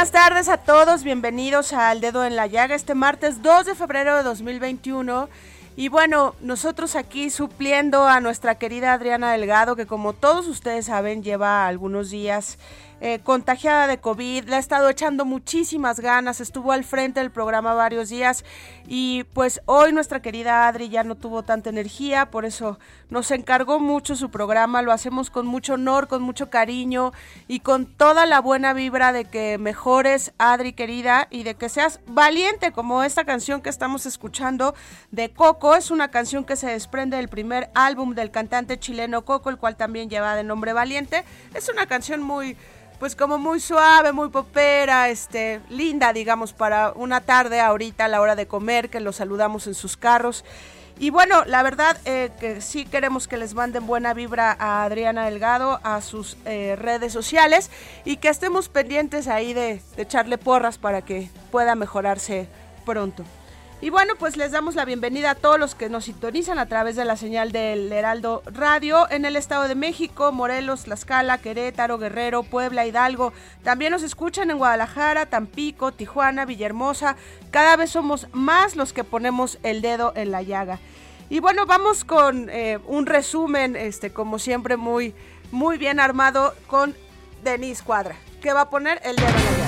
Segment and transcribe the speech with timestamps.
[0.00, 4.16] Buenas tardes a todos, bienvenidos Al Dedo en la Llaga este martes 2 de febrero
[4.16, 5.28] de 2021.
[5.76, 11.22] Y bueno, nosotros aquí supliendo a nuestra querida Adriana Delgado, que como todos ustedes saben
[11.22, 12.56] lleva algunos días
[13.00, 17.74] eh, contagiada de COVID, le ha estado echando muchísimas ganas, estuvo al frente del programa
[17.74, 18.44] varios días
[18.86, 22.78] y pues hoy nuestra querida Adri ya no tuvo tanta energía, por eso
[23.08, 27.12] nos encargó mucho su programa, lo hacemos con mucho honor, con mucho cariño
[27.48, 32.00] y con toda la buena vibra de que mejores, Adri querida, y de que seas
[32.06, 34.74] valiente como esta canción que estamos escuchando
[35.10, 39.50] de Coco, es una canción que se desprende del primer álbum del cantante chileno Coco,
[39.50, 41.24] el cual también lleva de nombre Valiente,
[41.54, 42.56] es una canción muy
[43.00, 48.20] pues como muy suave, muy popera, este, linda, digamos, para una tarde ahorita a la
[48.20, 50.44] hora de comer, que los saludamos en sus carros.
[50.98, 55.24] Y bueno, la verdad eh, que sí queremos que les manden buena vibra a Adriana
[55.24, 57.70] Delgado, a sus eh, redes sociales
[58.04, 62.48] y que estemos pendientes ahí de, de echarle porras para que pueda mejorarse
[62.84, 63.24] pronto.
[63.82, 66.96] Y bueno, pues les damos la bienvenida a todos los que nos sintonizan a través
[66.96, 72.42] de la señal del Heraldo Radio en el Estado de México, Morelos, Tlaxcala, Querétaro, Guerrero,
[72.42, 73.32] Puebla, Hidalgo.
[73.64, 77.16] También nos escuchan en Guadalajara, Tampico, Tijuana, Villahermosa.
[77.50, 80.78] Cada vez somos más los que ponemos el dedo en la llaga.
[81.30, 85.14] Y bueno, vamos con eh, un resumen, este, como siempre, muy,
[85.52, 86.94] muy bien armado con
[87.42, 89.59] Denise Cuadra, que va a poner el dedo en la llaga.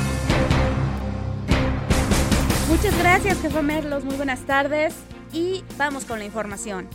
[2.68, 4.04] Muchas gracias, jefe Merlos.
[4.04, 4.94] Muy buenas tardes.
[5.32, 6.88] Y vamos con la información.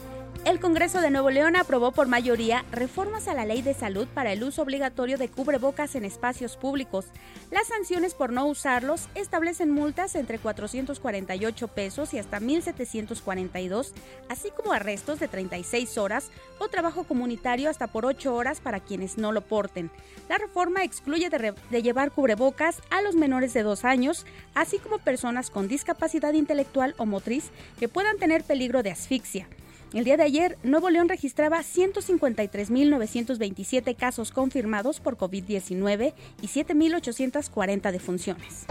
[0.45, 4.31] El Congreso de Nuevo León aprobó por mayoría reformas a la ley de salud para
[4.31, 7.05] el uso obligatorio de cubrebocas en espacios públicos.
[7.51, 13.91] Las sanciones por no usarlos establecen multas entre 448 pesos y hasta 1.742,
[14.29, 19.17] así como arrestos de 36 horas o trabajo comunitario hasta por 8 horas para quienes
[19.17, 19.91] no lo porten.
[20.29, 25.49] La reforma excluye de, llevar cubrebocas a los menores de 2 años, así como personas
[25.49, 27.49] con discapacidad intelectual o motriz
[27.79, 29.47] que puedan tener peligro de asfixia.
[29.93, 38.65] El día de ayer, Nuevo León registraba 153.927 casos confirmados por COVID-19 y 7.840 defunciones.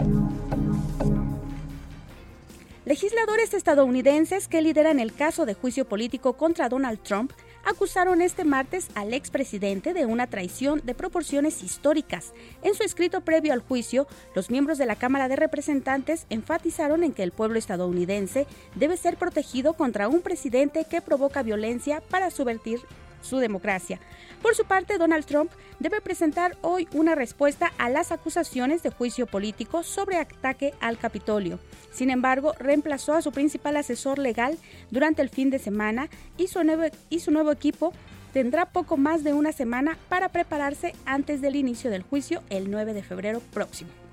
[2.85, 7.31] Legisladores estadounidenses que lideran el caso de juicio político contra Donald Trump
[7.67, 12.31] acusaron este martes al expresidente de una traición de proporciones históricas.
[12.63, 17.11] En su escrito previo al juicio, los miembros de la Cámara de Representantes enfatizaron en
[17.11, 22.79] que el pueblo estadounidense debe ser protegido contra un presidente que provoca violencia para subvertir
[23.21, 23.99] su democracia.
[24.41, 29.25] Por su parte, Donald Trump debe presentar hoy una respuesta a las acusaciones de juicio
[29.25, 31.59] político sobre ataque al Capitolio.
[31.91, 34.57] Sin embargo, reemplazó a su principal asesor legal
[34.91, 37.93] durante el fin de semana y su nuevo, equipo
[38.33, 42.93] tendrá poco más de una semana para prepararse antes del inicio del juicio el 9
[42.93, 44.06] de febrero próximo.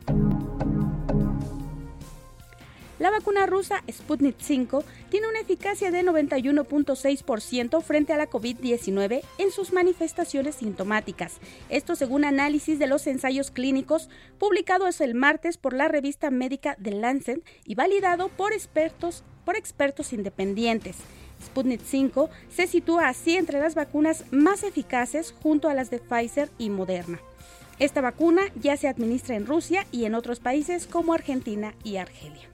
[3.05, 9.51] La vacuna rusa Sputnik 5 tiene una eficacia de 91.6% frente a la COVID-19 en
[9.51, 11.35] sus manifestaciones sintomáticas.
[11.69, 14.09] Esto según análisis de los ensayos clínicos
[14.39, 20.15] publicados el martes por la revista médica The Lancet y validado por expertos, por expertos
[20.15, 20.97] independientes.
[21.45, 26.49] Sputnik 5 se sitúa así entre las vacunas más eficaces junto a las de Pfizer
[26.57, 27.21] y Moderna.
[27.79, 32.54] Esta vacuna ya se administra en Rusia y en otros países como Argentina y Argelia.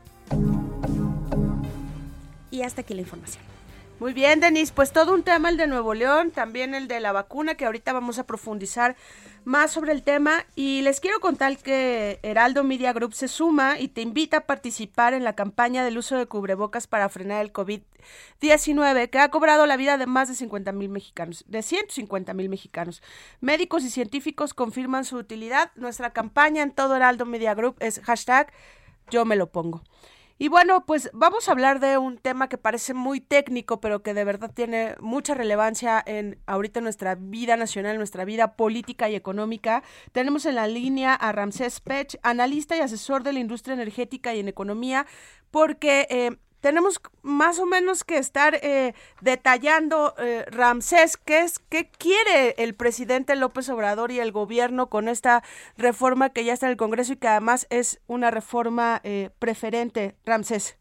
[2.50, 3.42] Y hasta aquí la información.
[4.00, 7.12] Muy bien, Denise, pues todo un tema el de Nuevo León, también el de la
[7.12, 8.96] vacuna, que ahorita vamos a profundizar
[9.44, 10.46] más sobre el tema.
[10.56, 15.12] Y les quiero contar que Heraldo Media Group se suma y te invita a participar
[15.12, 19.76] en la campaña del uso de cubrebocas para frenar el COVID-19, que ha cobrado la
[19.76, 23.02] vida de más de 50 mil mexicanos, de 150 mil mexicanos.
[23.42, 25.72] Médicos y científicos confirman su utilidad.
[25.74, 28.50] Nuestra campaña en todo Heraldo Media Group es hashtag
[29.10, 29.82] yo me lo pongo.
[30.42, 34.14] Y bueno, pues vamos a hablar de un tema que parece muy técnico, pero que
[34.14, 39.82] de verdad tiene mucha relevancia en ahorita nuestra vida nacional, nuestra vida política y económica.
[40.12, 44.40] Tenemos en la línea a Ramsés Pech, analista y asesor de la industria energética y
[44.40, 45.04] en economía,
[45.50, 51.88] porque eh, tenemos más o menos que estar eh, detallando, eh, Ramsés, qué es, qué
[51.90, 55.42] quiere el presidente López Obrador y el gobierno con esta
[55.76, 60.14] reforma que ya está en el Congreso y que además es una reforma eh, preferente,
[60.24, 60.76] Ramsés.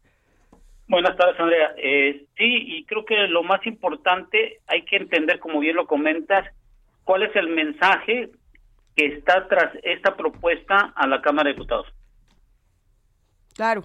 [0.88, 1.72] Buenas tardes, Andrea.
[1.76, 6.48] Eh, sí, y creo que lo más importante hay que entender, como bien lo comentas,
[7.04, 8.30] cuál es el mensaje
[8.96, 11.86] que está tras esta propuesta a la Cámara de Diputados.
[13.54, 13.84] Claro.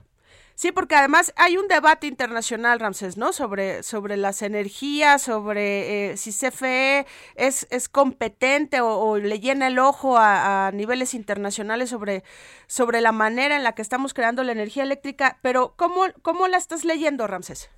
[0.55, 3.33] Sí, porque además hay un debate internacional, Ramsés, ¿no?
[3.33, 7.05] Sobre, sobre las energías, sobre eh, si CFE
[7.35, 12.23] es, es competente o, le llena el ojo a, niveles internacionales sobre,
[12.67, 15.39] sobre la manera en la que estamos creando la energía eléctrica.
[15.43, 17.69] Pero, ¿cómo, cómo la estás leyendo, Ramsés?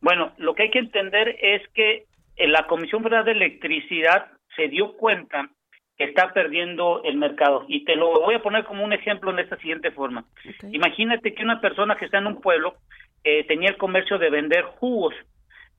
[0.00, 2.06] Bueno, lo que hay que entender es que
[2.38, 5.50] la Comisión Federal de Electricidad se dio cuenta
[5.96, 7.64] que está perdiendo el mercado.
[7.68, 10.24] Y te lo voy a poner como un ejemplo en esta siguiente forma.
[10.70, 12.74] Imagínate que una persona que está en un pueblo
[13.24, 15.14] eh, tenía el comercio de vender jugos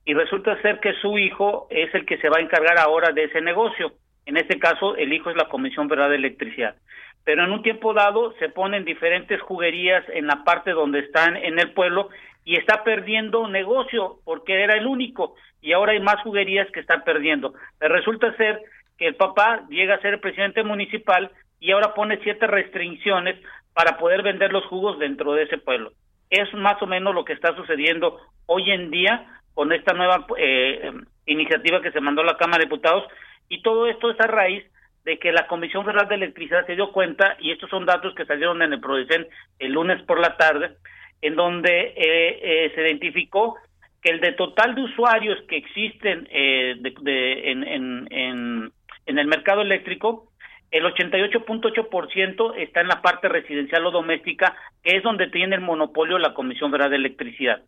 [0.04, 3.24] y resulta ser que su hijo es el que se va a encargar ahora de
[3.24, 3.92] ese negocio.
[4.26, 6.76] En este caso, el hijo es la Comisión Federal de Electricidad.
[7.24, 11.58] Pero en un tiempo dado se ponen diferentes juguerías en la parte donde están en
[11.58, 12.08] el pueblo
[12.44, 17.04] y está perdiendo negocio porque era el único y ahora hay más juguerías que están
[17.04, 17.52] perdiendo.
[17.80, 18.62] Resulta ser
[18.98, 21.30] que el papá llega a ser presidente municipal
[21.60, 23.36] y ahora pone ciertas restricciones
[23.72, 25.92] para poder vender los jugos dentro de ese pueblo.
[26.30, 30.92] Es más o menos lo que está sucediendo hoy en día con esta nueva eh,
[31.26, 33.04] iniciativa que se mandó a la Cámara de Diputados
[33.48, 34.64] y todo esto es a raíz
[35.04, 38.26] de que la Comisión Federal de Electricidad se dio cuenta, y estos son datos que
[38.26, 39.26] salieron en el Prodicen
[39.58, 40.72] el lunes por la tarde,
[41.22, 43.56] en donde eh, eh, se identificó
[44.02, 48.72] que el de total de usuarios que existen de, en, en, en
[49.16, 50.28] el mercado eléctrico,
[50.70, 56.18] el 88.8% está en la parte residencial o doméstica, que es donde tiene el monopolio
[56.18, 57.62] la Comisión Federal de Electricidad.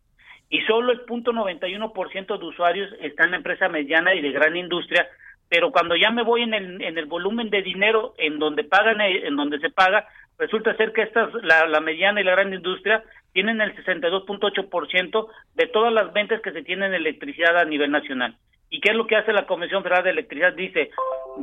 [0.49, 5.07] Y solo el 0.91% de usuarios está en la empresa mediana y de gran industria,
[5.49, 9.35] pero cuando ya me voy en el, en volumen de dinero en donde pagan en
[9.35, 13.61] donde se paga, resulta ser que estas la, la mediana y la gran industria tienen
[13.61, 18.35] el 62.8% de todas las ventas que se tienen en electricidad a nivel nacional.
[18.71, 20.53] ¿Y qué es lo que hace la Comisión Federal de Electricidad?
[20.53, 20.89] Dice,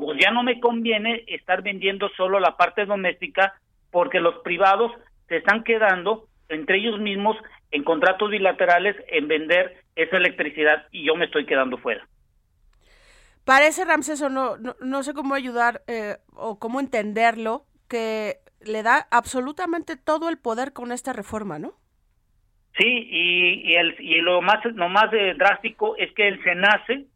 [0.01, 3.55] pues ya no me conviene estar vendiendo solo la parte doméstica
[3.91, 4.91] porque los privados
[5.29, 7.37] se están quedando entre ellos mismos
[7.71, 12.09] en contratos bilaterales en vender esa electricidad y yo me estoy quedando fuera.
[13.45, 19.07] Parece, Ramses, o no, no, sé cómo ayudar eh, o cómo entenderlo, que le da
[19.11, 21.75] absolutamente todo el poder con esta reforma, ¿no?
[22.79, 27.07] Sí, y, y, el, y lo más, lo más eh, drástico es que el SENACE,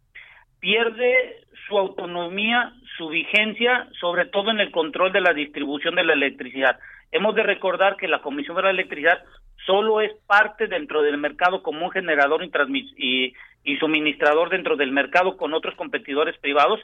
[0.63, 6.13] pierde su autonomía, su vigencia, sobre todo en el control de la distribución de la
[6.13, 6.79] electricidad.
[7.11, 9.25] Hemos de recordar que la Comisión de la Electricidad
[9.67, 15.37] solo es parte dentro del mercado como un generador y, y, suministrador dentro del mercado
[15.37, 16.79] con otros competidores privados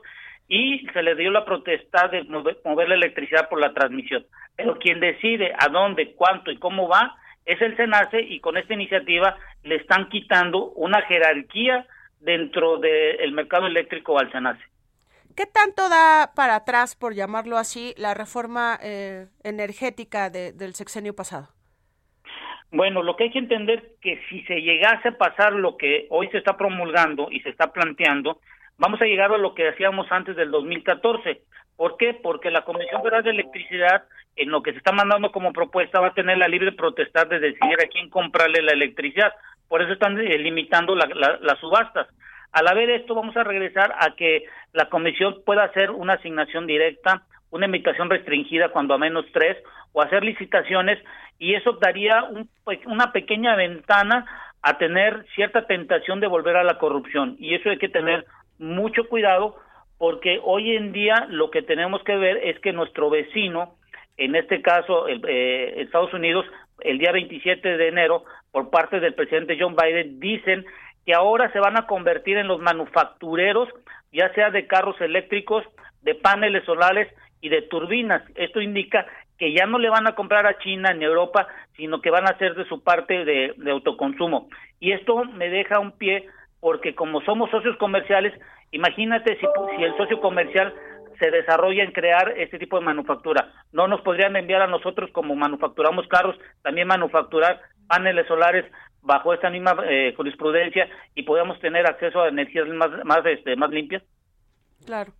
[0.48, 4.26] y se le dio la protesta de mover la electricidad por la transmisión.
[4.56, 7.14] Pero quien decide a dónde, cuánto y cómo va
[7.46, 11.86] es el SENACE y con esta iniciativa le están quitando una jerarquía
[12.20, 14.62] dentro del mercado eléctrico al SENACE.
[15.36, 21.48] ¿Qué tanto da para atrás, por llamarlo así, la reforma eh, energética del sexenio pasado?
[22.70, 26.28] Bueno, lo que hay que entender que si se llegase a pasar lo que hoy
[26.28, 28.40] se está promulgando y se está planteando,
[28.78, 31.42] vamos a llegar a lo que hacíamos antes del 2014.
[31.76, 32.14] ¿Por qué?
[32.14, 34.04] Porque la Comisión Federal de Electricidad,
[34.36, 37.38] en lo que se está mandando como propuesta, va a tener la libre protestar de
[37.38, 39.32] decidir a quién comprarle la electricidad.
[39.68, 42.08] Por eso están eh, limitando las subastas.
[42.52, 47.22] Al haber esto, vamos a regresar a que la comisión pueda hacer una asignación directa,
[47.50, 49.58] una invitación restringida cuando a menos tres,
[49.92, 50.98] o hacer licitaciones,
[51.38, 52.24] y eso daría
[52.86, 54.26] una pequeña ventana
[54.62, 57.36] a tener cierta tentación de volver a la corrupción.
[57.38, 58.26] Y eso hay que tener
[58.58, 59.56] mucho cuidado,
[59.98, 63.74] porque hoy en día lo que tenemos que ver es que nuestro vecino,
[64.16, 66.46] en este caso eh, Estados Unidos,
[66.80, 70.64] el día 27 de enero, por parte del presidente John Biden, dicen
[71.04, 73.68] que ahora se van a convertir en los manufactureros,
[74.12, 75.64] ya sea de carros eléctricos,
[76.02, 77.08] de paneles solares
[77.40, 78.22] y de turbinas.
[78.34, 79.06] Esto indica
[79.38, 81.46] que ya no le van a comprar a China ni Europa,
[81.76, 84.48] sino que van a hacer de su parte de, autoconsumo.
[84.80, 86.26] Y esto me deja un pie
[86.60, 88.32] porque como somos socios comerciales,
[88.72, 89.46] imagínate si,
[89.76, 90.74] si el socio comercial
[91.18, 93.52] se desarrolla en crear este tipo de manufactura.
[93.72, 98.64] No nos podrían enviar a nosotros como manufacturamos carros, también manufacturar paneles solares
[99.02, 103.70] bajo esta misma eh, jurisprudencia y podamos tener acceso a energías más, más, este, más
[103.70, 104.02] limpias?
[104.84, 105.12] Claro.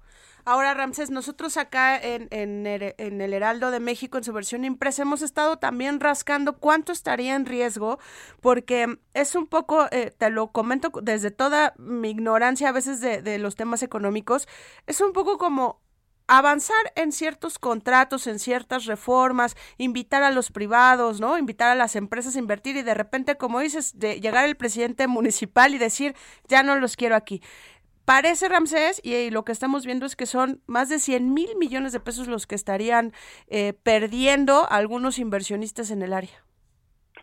[0.51, 5.59] Ahora, Ramses, nosotros acá en, el Heraldo de México, en su versión impresa, hemos estado
[5.59, 7.99] también rascando cuánto estaría en riesgo,
[8.41, 13.21] porque es un poco, eh, te lo comento desde toda mi ignorancia a veces de,
[13.21, 14.49] de los temas económicos,
[14.87, 15.83] es un poco como
[16.29, 21.37] avanzar en ciertos contratos, en ciertas reformas, invitar a los privados, ¿no?
[21.37, 25.09] Invitar a las empresas a invertir y de repente, como dices, de llegar el presidente
[25.09, 26.15] municipal y decir,
[26.47, 27.43] ya no los quiero aquí.
[28.09, 31.93] Parece, Ramsés, y, lo que estamos viendo es que son más de 100 mil millones
[31.93, 33.13] de pesos los que estarían
[33.51, 36.43] eh, perdiendo algunos inversionistas en el área.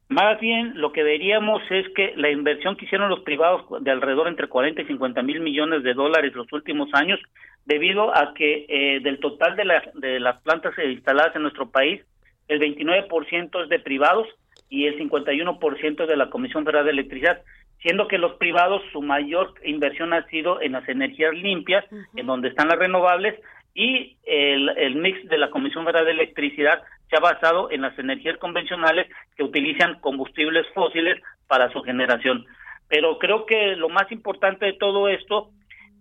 [0.09, 4.27] Más bien, lo que veríamos es que la inversión que hicieron los privados de alrededor
[4.27, 7.19] entre 40 y 50 mil millones de dólares los últimos años
[7.65, 9.63] debido a que eh, del total de,
[9.95, 11.99] de las plantas instaladas en nuestro país,
[12.47, 14.27] el 29% es de privados
[14.69, 17.41] y el 51% de la Comisión Federal de Electricidad,
[17.85, 22.47] siendo que los privados su mayor inversión ha sido en las energías limpias, en donde
[22.47, 23.39] están las renovables,
[23.75, 27.97] y el, el mix de la Comisión Federal de Electricidad se ha basado en las
[27.99, 29.05] energías convencionales
[29.37, 32.47] que utilizan combustibles fósiles para su generación.
[32.87, 35.51] Pero creo que lo más importante de todo esto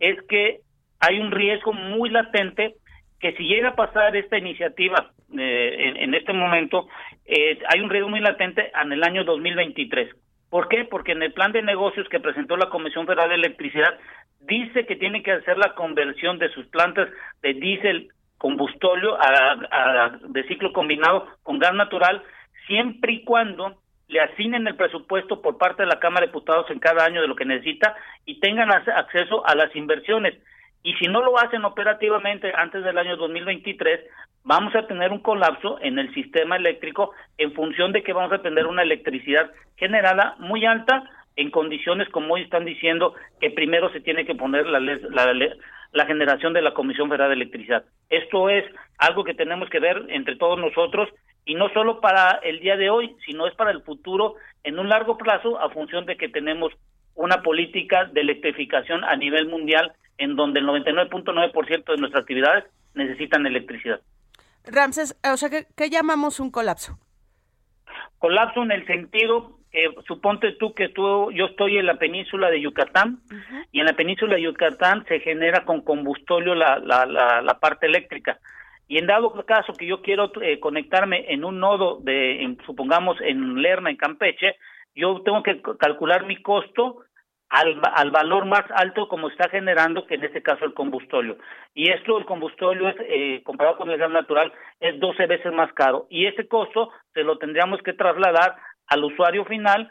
[0.00, 0.60] es que
[1.00, 2.76] hay un riesgo muy latente
[3.20, 6.88] que si llega a pasar esta iniciativa eh, en, este momento,
[7.26, 10.23] eh, hay un riesgo muy latente en el año 2023.
[10.50, 10.84] ¿Por qué?
[10.84, 13.98] Porque en el plan de negocios que presentó la Comisión Federal de Electricidad
[14.40, 17.08] dice que tiene que hacer la conversión de sus plantas
[17.42, 18.08] de diésel
[18.38, 22.22] combustóleo a, de ciclo combinado con gas natural
[22.66, 26.78] siempre y cuando le asignen el presupuesto por parte de la Cámara de Diputados en
[26.78, 27.96] cada año de lo que necesita
[28.26, 30.34] y tengan acceso a las inversiones.
[30.82, 34.00] Y si no lo hacen operativamente antes del año 2023,
[34.44, 38.42] vamos a tener un colapso en el sistema eléctrico en función de que vamos a
[38.42, 41.02] tener una electricidad generada muy alta
[41.36, 45.32] en condiciones como hoy están diciendo que primero se tiene que poner la, la,
[45.92, 47.84] la generación de la Comisión Federal de Electricidad.
[48.10, 48.64] Esto es
[48.98, 51.08] algo que tenemos que ver entre todos nosotros
[51.44, 54.88] y no solo para el día de hoy, sino es para el futuro en un
[54.88, 56.72] largo plazo a función de que tenemos
[57.14, 63.46] una política de electrificación a nivel mundial en donde el 99.9% de nuestras actividades necesitan
[63.46, 64.00] electricidad.
[64.66, 66.98] Ramses, o sea, ¿qué, llamamos un colapso?
[68.18, 72.60] Colapso en el sentido que suponte tú que tú, yo estoy en la península de
[72.60, 73.20] Yucatán
[73.72, 78.38] y en la península de Yucatán se genera con combustóleo la, la, la, parte eléctrica.
[78.86, 83.60] Y en dado caso que yo quiero eh, conectarme en un nodo de, supongamos, en
[83.60, 84.56] Lerna, en Campeche,
[84.94, 87.00] yo tengo que calcular mi costo
[87.48, 91.36] al, al, valor más alto como está generando, que en este caso el combustóleo.
[91.74, 95.72] Y esto, el combustóleo, es, eh, comparado con el gas natural, es 12 veces más
[95.72, 96.06] caro.
[96.10, 99.90] Y ese costo se lo tendríamos que trasladar al usuario final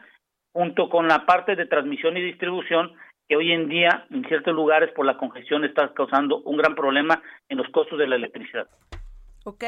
[0.51, 2.93] junto con la parte de transmisión y distribución
[3.27, 7.21] que hoy en día en ciertos lugares por la congestión está causando un gran problema
[7.49, 8.67] en los costos de la electricidad.
[9.45, 9.63] Ok,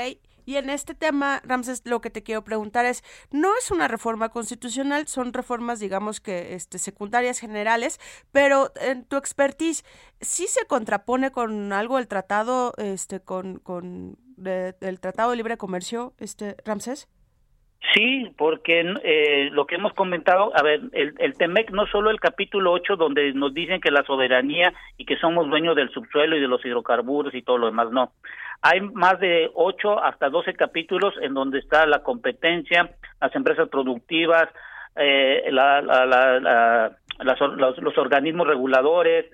[0.45, 4.29] y en este tema, Ramses, lo que te quiero preguntar es, no es una reforma
[4.29, 7.99] constitucional, son reformas, digamos que este, secundarias generales,
[8.31, 9.83] pero en tu expertise,
[10.21, 16.13] ¿sí se contrapone con algo el tratado, este, con, con el Tratado de Libre Comercio,
[16.17, 17.07] este, Ramses?
[17.93, 22.19] Sí, porque eh, lo que hemos comentado, a ver, el, el TEMEC no solo el
[22.19, 26.41] capítulo 8 donde nos dicen que la soberanía y que somos dueños del subsuelo y
[26.41, 28.11] de los hidrocarburos y todo lo demás, no.
[28.61, 32.89] Hay más de 8 hasta 12 capítulos en donde está la competencia,
[33.21, 34.49] las empresas productivas,
[34.95, 39.25] eh, la, la, la, los, los, organismos reguladores.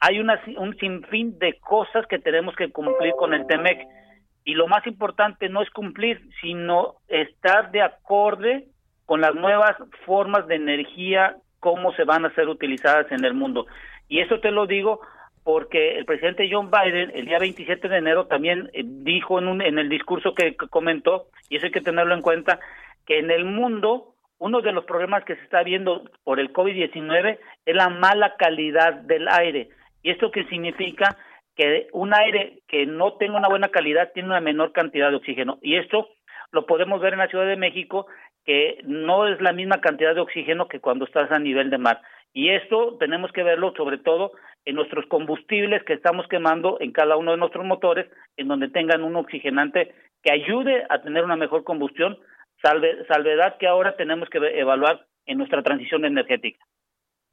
[0.00, 3.86] Hay una, un sinfín de cosas que tenemos que cumplir con el TEMEC
[4.44, 8.66] y lo más importante no es cumplir, sino estar de acorde
[9.06, 13.66] con las nuevas formas de energía, cómo se van a ser utilizadas en el mundo.
[14.08, 15.00] Y eso te lo digo
[15.44, 19.62] porque el presidente John Biden el día 27 de enero también eh, dijo en, un,
[19.62, 22.60] en el discurso que, comentó, y eso hay que tenerlo en cuenta,
[23.06, 27.38] que en el mundo uno de los problemas que se está viendo por el COVID-19
[27.64, 29.68] es la mala calidad del aire.
[30.02, 31.16] ¿Y esto qué significa?
[31.56, 35.58] Que un aire que no tenga una buena calidad tiene una menor cantidad de oxígeno.
[35.62, 36.08] Y esto
[36.52, 38.06] lo podemos ver en la Ciudad de México,
[38.44, 42.00] que no es la misma cantidad de oxígeno que cuando estás a nivel de mar.
[42.32, 44.32] Y esto tenemos que verlo sobre todo
[44.64, 48.06] en nuestros combustibles que estamos quemando en cada uno de nuestros motores,
[48.36, 52.18] en donde tengan un oxigenante que ayude a tener una mejor combustión,
[52.62, 56.64] salve, salvedad que ahora tenemos que evaluar en nuestra transición energética.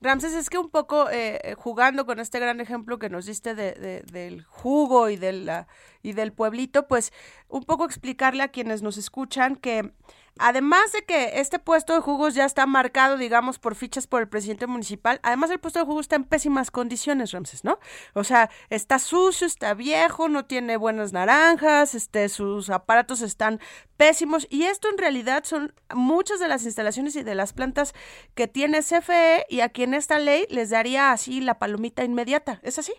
[0.02, 3.54] Ramses, es que un poco eh, eh, jugando con este gran ejemplo que nos diste
[3.54, 5.68] de, del jugo y, de la,
[6.02, 7.14] y del pueblito, pues
[7.50, 9.92] un poco explicarle a quienes nos escuchan que
[10.40, 14.30] Además de que este puesto de jugos ya está marcado, digamos, por fichas por el
[14.30, 17.80] presidente municipal, además el puesto de jugos está en pésimas condiciones, Ramses, ¿no?
[18.14, 23.60] O sea, está sucio, está viejo, no tiene buenas naranjas, este, sus aparatos están
[23.98, 27.94] pésimos y esto en realidad son muchas de las instalaciones y de las plantas
[28.34, 32.80] que tiene CFE y a quien esta ley les daría así la palomita inmediata, ¿es
[32.80, 32.94] así?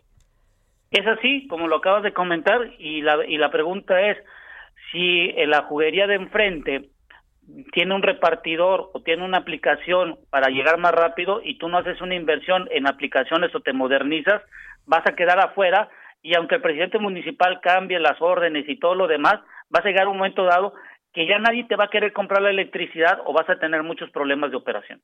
[0.92, 4.18] Es así, como lo acabas de comentar y la, y la pregunta es
[4.92, 6.91] si en la juguería de enfrente
[7.72, 12.00] tiene un repartidor o tiene una aplicación para llegar más rápido y tú no haces
[12.00, 14.42] una inversión en aplicaciones o te modernizas,
[14.86, 15.88] vas a quedar afuera
[16.22, 19.40] y aunque el presidente municipal cambie las órdenes y todo lo demás,
[19.70, 20.74] vas a llegar un momento dado
[21.12, 24.10] que ya nadie te va a querer comprar la electricidad o vas a tener muchos
[24.10, 25.02] problemas de operación.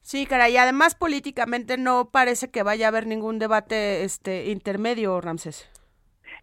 [0.00, 5.20] Sí, cara, y además políticamente no parece que vaya a haber ningún debate este intermedio,
[5.20, 5.70] Ramses.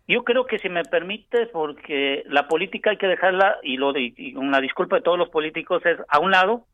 [0.07, 4.13] Yo creo que si me permite, porque la política hay que dejarla, y, lo de,
[4.15, 6.65] y una disculpa de todos los políticos, es a un lado.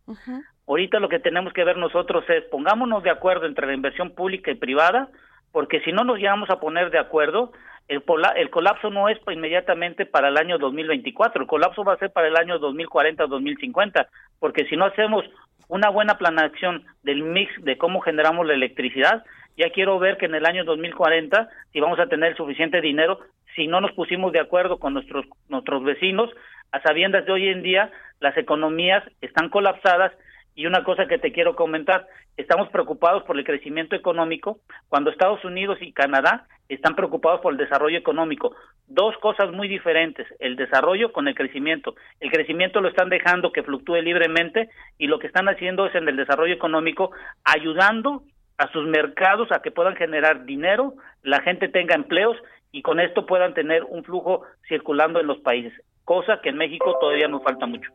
[0.68, 4.52] Ahorita lo que tenemos que ver nosotros es pongámonos de acuerdo entre la inversión pública
[4.52, 5.10] y privada,
[5.52, 7.52] porque si no nos llevamos a poner de acuerdo,
[7.88, 8.04] el,
[8.36, 12.28] el colapso no es inmediatamente para el año 2024, el colapso va a ser para
[12.28, 14.08] el año 2040-2050,
[14.40, 15.26] porque si no hacemos
[15.68, 19.24] una buena planeación del mix de cómo generamos la electricidad,
[19.58, 23.20] ya quiero ver que en el año 2040 si vamos a tener suficiente dinero
[23.56, 26.30] si no nos pusimos de acuerdo con nuestros nuestros vecinos
[26.72, 30.14] a sabiendas de hoy en día las economías están colapsadas
[30.56, 34.60] y una cosa que te quiero comentar, estamos preocupados por el crecimiento económico
[34.90, 38.56] cuando Estados Unidos y Canadá están preocupados por el desarrollo económico.
[38.88, 41.96] Dos cosas muy diferentes, el desarrollo con el crecimiento.
[42.20, 46.08] El crecimiento lo están dejando que fluctúe libremente y lo que están haciendo es en
[46.08, 47.12] el desarrollo económico
[47.44, 48.24] ayudando
[48.62, 50.94] a sus mercados a que puedan generar dinero,
[51.24, 52.38] la gente tenga empleos
[52.72, 55.74] y con esto puedan tener un flujo circulando en los países,
[56.06, 57.90] cosa que en México todavía nos falta mucho.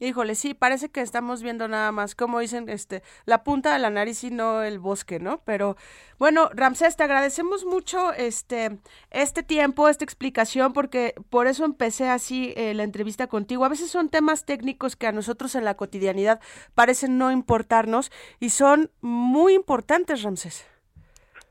[0.00, 3.90] Híjole, sí, parece que estamos viendo nada más, como dicen, este, la punta de la
[3.90, 5.42] nariz y no el bosque, ¿no?
[5.44, 5.76] Pero
[6.18, 8.78] bueno, Ramsés, te agradecemos mucho este,
[9.10, 13.64] este tiempo, esta explicación, porque por eso empecé así eh, la entrevista contigo.
[13.64, 16.40] A veces son temas técnicos que a nosotros en la cotidianidad
[16.74, 20.66] parecen no importarnos y son muy importantes, Ramsés.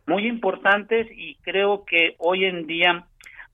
[0.05, 3.07] Muy importantes y creo que hoy en día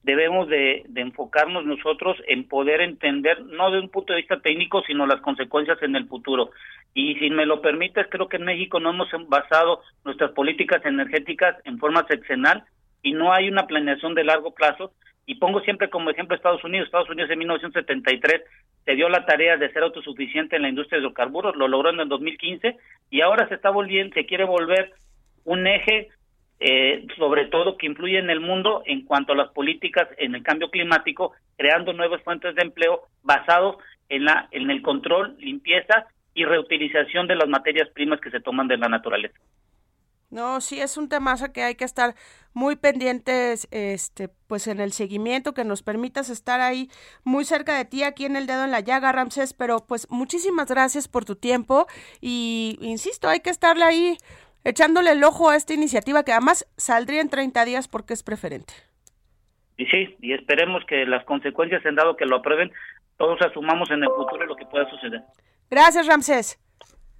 [0.04, 5.08] debemos de, enfocarnos nosotros en poder entender, no de un punto de vista técnico, sino
[5.08, 6.52] las consecuencias en el futuro.
[6.94, 11.56] Y si me lo permites, creo que en México no hemos basado nuestras políticas energéticas
[11.64, 12.64] en forma sexenal
[13.02, 14.92] y no hay una planeación de largo plazo.
[15.26, 16.88] Y pongo siempre como ejemplo Estados Unidos.
[16.88, 18.42] Estados Unidos en 1973
[18.84, 22.02] se dio la tarea de ser autosuficiente en la industria de hidrocarburos, lo logró en
[22.02, 22.76] el 2015
[23.10, 24.92] y ahora se está volviendo, se quiere volver
[25.46, 26.10] un eje
[26.60, 30.44] eh, sobre todo que influye en el mundo en cuanto a las políticas en el
[30.44, 33.78] cambio climático, creando nuevas fuentes de empleo basados
[34.10, 38.68] en la en el control, limpieza y reutilización de las materias primas que se toman
[38.68, 39.38] de la naturaleza.
[40.34, 42.16] No, sí es un temazo que hay que estar
[42.54, 46.90] muy pendientes, este, pues en el seguimiento que nos permitas estar ahí
[47.24, 49.54] muy cerca de ti aquí en el dedo en la llaga, Ramses.
[49.54, 51.86] Pero pues muchísimas gracias por tu tiempo
[52.20, 54.18] y insisto, hay que estarle ahí
[54.64, 58.74] echándole el ojo a esta iniciativa que además saldría en 30 días porque es preferente.
[59.78, 62.72] Y sí, y esperemos que las consecuencias en dado que lo aprueben
[63.18, 65.22] todos asumamos en el futuro lo que pueda suceder.
[65.70, 66.60] Gracias, Ramsés.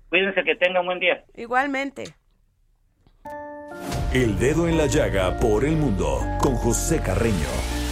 [0.10, 1.24] Cuídense, que tengan buen día.
[1.36, 2.16] Igualmente.
[4.14, 7.83] El dedo en la llaga por el mundo con José Carreño.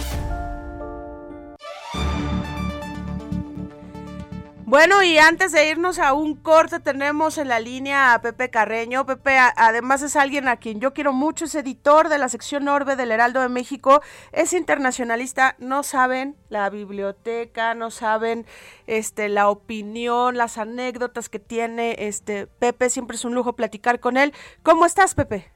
[4.72, 9.04] Bueno, y antes de irnos a un corte, tenemos en la línea a Pepe Carreño.
[9.04, 12.96] Pepe, además es alguien a quien yo quiero mucho, es editor de la sección Orbe
[12.96, 14.00] del Heraldo de México,
[14.32, 18.46] es internacionalista, no saben la biblioteca, no saben
[18.86, 24.16] este la opinión, las anécdotas que tiene este Pepe, siempre es un lujo platicar con
[24.16, 24.32] él.
[24.62, 25.52] ¿Cómo estás, Pepe?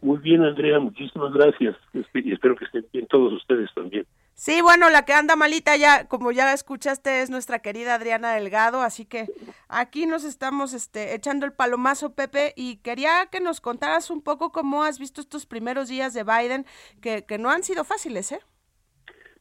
[0.00, 1.76] Muy bien, Andrea, muchísimas gracias.
[1.92, 4.04] Y espero que estén bien todos ustedes también.
[4.34, 8.80] Sí, bueno, la que anda malita ya, como ya escuchaste, es nuestra querida Adriana Delgado,
[8.80, 9.26] así que
[9.68, 14.50] aquí nos estamos este, echando el palomazo, Pepe, y quería que nos contaras un poco
[14.50, 16.66] cómo has visto estos primeros días de Biden,
[17.00, 18.40] que, que no han sido fáciles, ¿eh?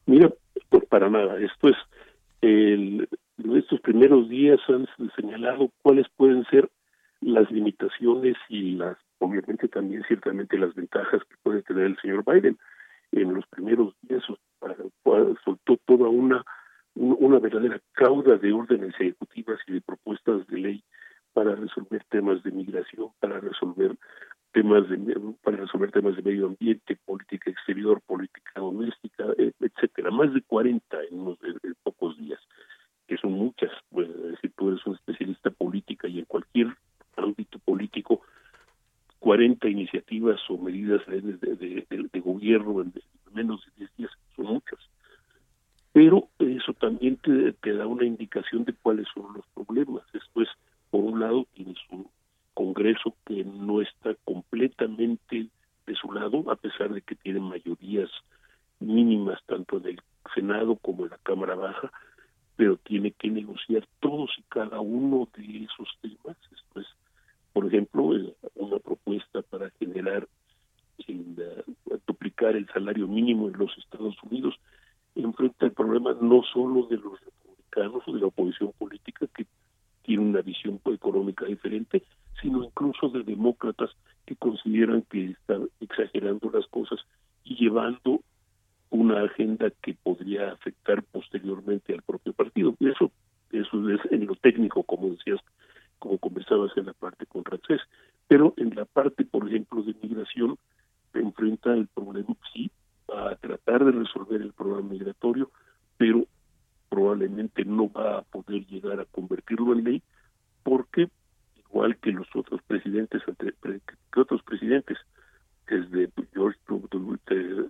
[0.05, 0.31] Mira,
[0.69, 1.77] pues para nada, esto es,
[2.41, 3.07] el,
[3.55, 6.69] estos primeros días han señalado cuáles pueden ser
[7.21, 12.57] las limitaciones y las, obviamente también ciertamente las ventajas que puede tener el señor Biden.
[13.11, 14.23] En los primeros días
[15.43, 16.43] soltó toda una
[16.95, 20.83] una verdadera cauda de órdenes ejecutivas y de propuestas de ley
[21.33, 23.95] para resolver temas de migración, para resolver
[24.51, 24.97] temas de
[25.43, 31.03] para resolver temas de medio ambiente, política exterior, política doméstica, e, etcétera, más de 40
[31.09, 32.39] en, unos, en pocos días,
[33.07, 33.71] que son muchas.
[33.89, 36.75] Pues, decir, tú eres un especialista política y en cualquier
[37.15, 38.21] ámbito político
[39.19, 42.91] 40 iniciativas o medidas de, de, de gobierno en
[43.33, 44.79] menos de 10 días son muchas.
[45.93, 50.03] Pero eso también te, te, da una indicación de cuáles son los problemas.
[50.13, 50.49] Esto es,
[50.89, 52.07] por un lado, tienes un
[52.53, 55.47] Congreso que no está completamente
[55.87, 58.09] de su lado, a pesar de que tiene mayorías
[58.79, 60.01] mínimas tanto en el
[60.35, 61.91] Senado como en la Cámara Baja,
[62.57, 66.37] pero tiene que negociar todos y cada uno de esos temas.
[66.53, 66.87] Esto es,
[67.53, 70.27] por ejemplo, eh, una propuesta para generar
[71.07, 71.63] el,
[72.05, 74.55] duplicar el salario mínimo en los Estados Unidos
[75.15, 79.45] enfrenta el problema no solo de los republicanos o de la oposición política que
[80.03, 82.03] tiene una visión económica diferente,
[82.41, 83.91] sino incluso de demócratas
[84.25, 86.99] que consideran que están exagerando las cosas
[87.43, 88.21] y llevando
[88.89, 92.75] una agenda que podría afectar posteriormente al propio partido.
[92.79, 93.11] Eso,
[93.51, 95.39] eso es en lo técnico, como decías,
[95.99, 97.81] como conversabas en la parte con Rancés.
[98.27, 100.57] Pero en la parte, por ejemplo, de migración,
[101.13, 102.71] enfrenta el problema, sí,
[103.13, 105.51] a tratar de resolver el problema migratorio,
[105.97, 106.25] pero
[106.89, 110.03] probablemente no va a poder llegar a convertirlo en ley
[110.63, 111.09] porque
[111.57, 114.97] igual que los otros presidentes que otros presidentes
[115.67, 116.59] desde George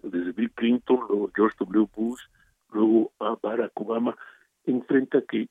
[0.03, 2.21] desde Bill Clinton luego George W Bush
[2.71, 4.17] luego a Barack Obama
[4.65, 5.47] enfrenta que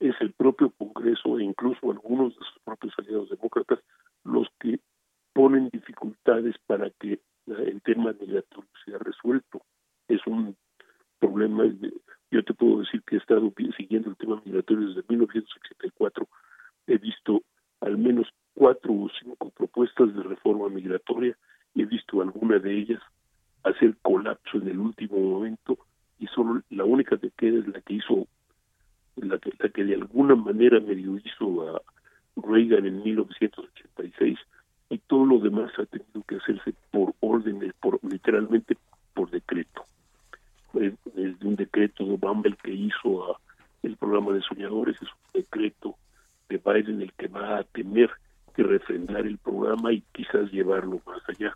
[0.00, 3.78] es el propio Congreso e incluso algunos de sus propios aliados demócratas
[4.24, 4.80] los que
[5.32, 9.62] ponen dificultades para que el tema migratorio sea resuelto.
[10.08, 10.56] Es un
[11.20, 11.62] problema,
[12.32, 16.28] yo te puedo decir que he estado siguiendo el tema migratorio desde 1984,
[16.88, 17.42] he visto
[17.80, 21.36] al menos cuatro o cinco propuestas de reforma migratoria,
[21.76, 23.00] he visto alguna de ellas
[23.62, 25.78] hacer colapso en el último momento
[26.18, 28.26] y solo la única que queda es la que hizo,
[29.16, 31.82] la que, de alguna manera medio hizo a
[32.36, 34.38] Reagan en 1986
[34.90, 38.76] y todo lo demás ha tenido que hacerse por órdenes, por literalmente
[39.14, 39.84] por decreto.
[40.72, 43.38] Desde un decreto de Obama el que hizo a
[43.82, 45.96] el programa de soñadores es un decreto
[46.48, 48.10] de Biden el que va a tener
[48.54, 51.52] que refrendar el programa y quizás llevarlo más allá.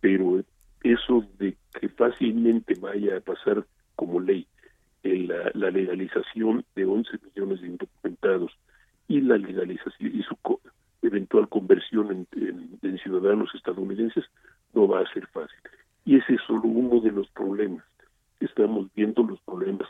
[0.00, 0.42] Pero
[0.82, 3.64] eso de que fácilmente vaya a pasar
[3.94, 4.46] como ley
[5.02, 8.52] la, la legalización de 11 millones de indocumentados
[9.08, 10.36] y la legalización y su
[11.02, 14.24] eventual conversión en, ciudadanos estadounidenses
[14.72, 15.58] no va a ser fácil.
[16.04, 17.84] Y ese es solo uno de los problemas.
[18.40, 19.88] Estamos viendo los problemas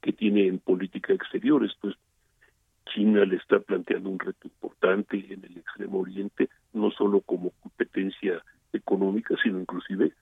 [0.00, 1.64] que tiene en política exterior.
[1.64, 1.96] Esto es,
[2.86, 8.42] China le está planteando un reto importante en el Extremo Oriente, no solo como competencia
[8.72, 10.12] económica, sino inclusive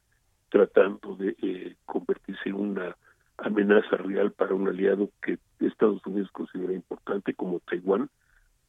[0.49, 2.97] tratando de eh, convertirse en una
[3.39, 8.09] amenaza real para un aliado que Estados Unidos considera importante como Taiwán,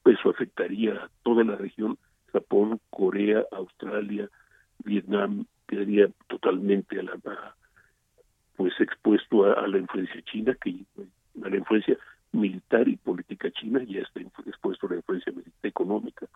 [0.05, 1.97] eso afectaría a toda la región,
[2.31, 4.29] Japón, Corea, Australia,
[4.83, 7.17] Vietnam, quedaría totalmente a la
[8.55, 10.85] pues expuesto a, la influencia china, que
[11.43, 11.97] a la influencia
[12.31, 16.27] militar y política china, ya está expuesto a la influencia militar económica.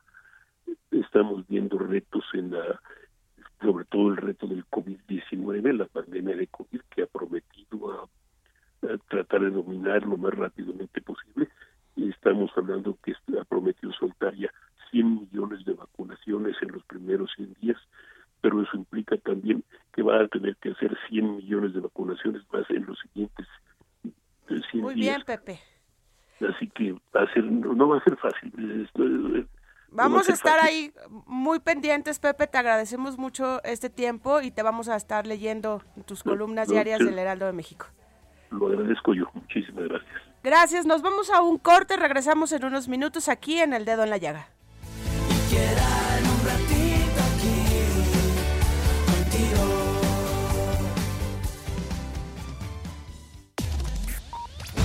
[0.92, 2.82] Estamos viendo retos en la,
[3.62, 8.08] sobre todo el reto del COVID-19, la pandemia de COVID que ha prometido a
[8.84, 11.48] a tratar de dominar lo más rápidamente posible.
[11.96, 14.52] Y estamos hablando que ha prometido soltar ya
[14.92, 17.78] 100 millones de vacunaciones en los primeros 100 días,
[18.42, 22.70] pero eso implica también que va a tener que hacer 100 millones de vacunaciones más
[22.70, 23.48] en los siguientes
[24.72, 25.18] 100 Muy días.
[25.18, 25.60] bien, Pepe.
[26.48, 28.54] Así que va a ser, no, no va a ser fácil.
[29.90, 30.92] Vamos a estar ahí
[31.26, 32.48] muy pendientes, Pepe.
[32.48, 36.74] Te agradecemos mucho este tiempo y te vamos a estar leyendo en tus columnas no,
[36.74, 37.06] diarias sí.
[37.06, 37.88] del Heraldo de México.
[38.52, 39.26] Lo agradezco yo.
[39.34, 40.12] Muchísimas gracias.
[40.44, 44.10] Gracias, nos vamos a un corte, regresamos en unos minutos aquí en El Dedo en
[44.10, 44.48] la Llaga.
[45.50, 47.74] Quedar un ratito aquí
[49.12, 49.64] contigo.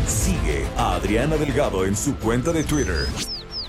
[0.06, 3.06] Sigue a Adriana Delgado en su cuenta de Twitter,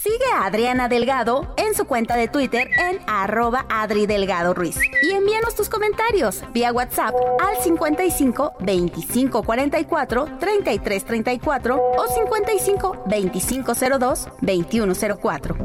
[0.00, 4.78] Sigue a Adriana Delgado en su cuenta de Twitter en arroba Adri Delgado Ruiz.
[5.02, 13.72] Y envíanos tus comentarios vía WhatsApp al 55 25 44 33 34 o 55 25
[13.74, 15.56] 02 21 04.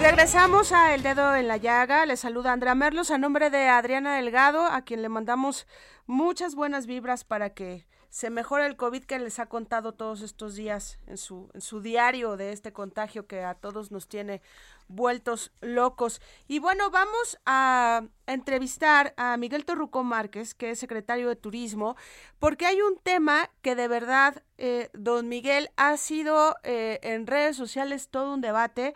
[0.00, 2.06] Regresamos a El Dedo en la Llaga.
[2.06, 5.66] Le saluda Andrea Merlos a nombre de Adriana Delgado, a quien le mandamos
[6.06, 10.54] muchas buenas vibras para que se mejore el COVID que les ha contado todos estos
[10.54, 14.40] días en su, en su diario de este contagio que a todos nos tiene
[14.88, 16.20] vueltos locos.
[16.46, 21.96] Y bueno, vamos a entrevistar a Miguel Torruco Márquez, que es secretario de Turismo,
[22.38, 27.56] porque hay un tema que de verdad, eh, don Miguel, ha sido eh, en redes
[27.56, 28.94] sociales todo un debate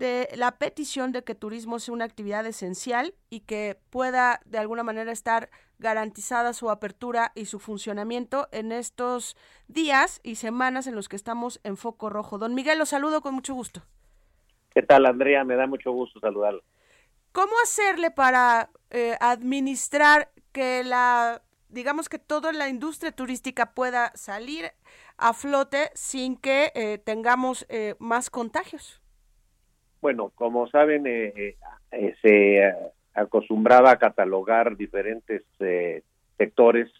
[0.00, 4.82] de la petición de que turismo sea una actividad esencial y que pueda de alguna
[4.82, 9.36] manera estar garantizada su apertura y su funcionamiento en estos
[9.68, 12.38] días y semanas en los que estamos en foco rojo.
[12.38, 13.82] Don Miguel, lo saludo con mucho gusto.
[14.70, 15.44] ¿Qué tal, Andrea?
[15.44, 16.62] Me da mucho gusto saludarlo.
[17.32, 24.72] ¿Cómo hacerle para eh, administrar que la, digamos que toda la industria turística pueda salir
[25.18, 28.99] a flote sin que eh, tengamos eh, más contagios?
[30.00, 31.56] Bueno, como saben, eh, eh,
[31.92, 32.74] eh, se eh,
[33.14, 36.02] acostumbraba a catalogar diferentes eh,
[36.38, 36.90] sectores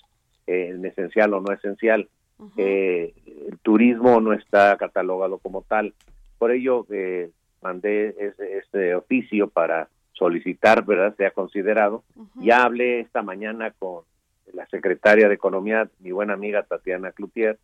[0.46, 2.08] eh, en esencial o no esencial.
[2.56, 3.12] Eh,
[3.48, 5.92] el turismo no está catalogado como tal.
[6.38, 12.02] Por ello, eh, mandé ese, este oficio para solicitar, ¿verdad?, sea considerado.
[12.36, 14.04] Ya hablé esta mañana con
[14.52, 17.58] la secretaria de Economía, mi buena amiga Tatiana Cloutier,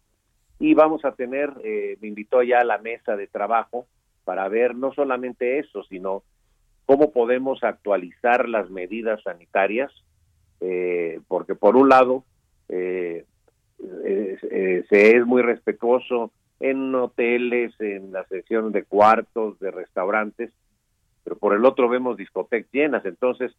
[0.59, 3.87] y vamos a tener, eh, me invitó ya a la mesa de trabajo
[4.27, 6.25] para ver no solamente eso, sino
[6.85, 9.93] cómo podemos actualizar las medidas sanitarias,
[10.61, 12.25] eh, porque por un lado
[12.69, 13.25] eh,
[13.79, 20.51] eh, se es muy respetuoso en hoteles, en la sección de cuartos, de restaurantes,
[21.23, 23.53] pero por el otro vemos discotecas llenas, entonces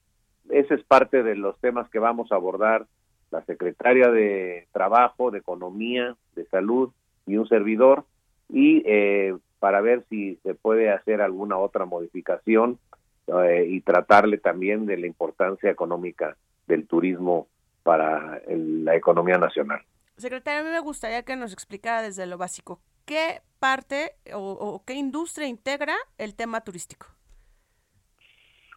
[0.50, 2.88] ese es parte de los temas que vamos a abordar
[3.32, 6.92] la secretaria de Trabajo, de Economía, de Salud
[7.26, 8.04] y un servidor,
[8.50, 12.80] y eh, para ver si se puede hacer alguna otra modificación
[13.28, 17.48] eh, y tratarle también de la importancia económica del turismo
[17.84, 19.82] para el- la economía nacional.
[20.18, 24.84] Secretaria, a mí me gustaría que nos explicara desde lo básico, ¿qué parte o, o
[24.86, 27.08] qué industria integra el tema turístico?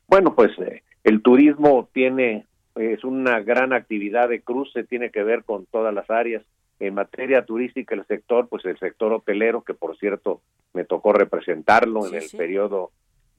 [0.06, 5.44] Bueno, pues eh, el turismo tiene es una gran actividad de cruce, tiene que ver
[5.44, 6.42] con todas las áreas.
[6.78, 10.40] En materia turística, el sector, pues el sector hotelero, que por cierto
[10.72, 12.36] me tocó representarlo Sí, en el sí.
[12.36, 12.90] periodo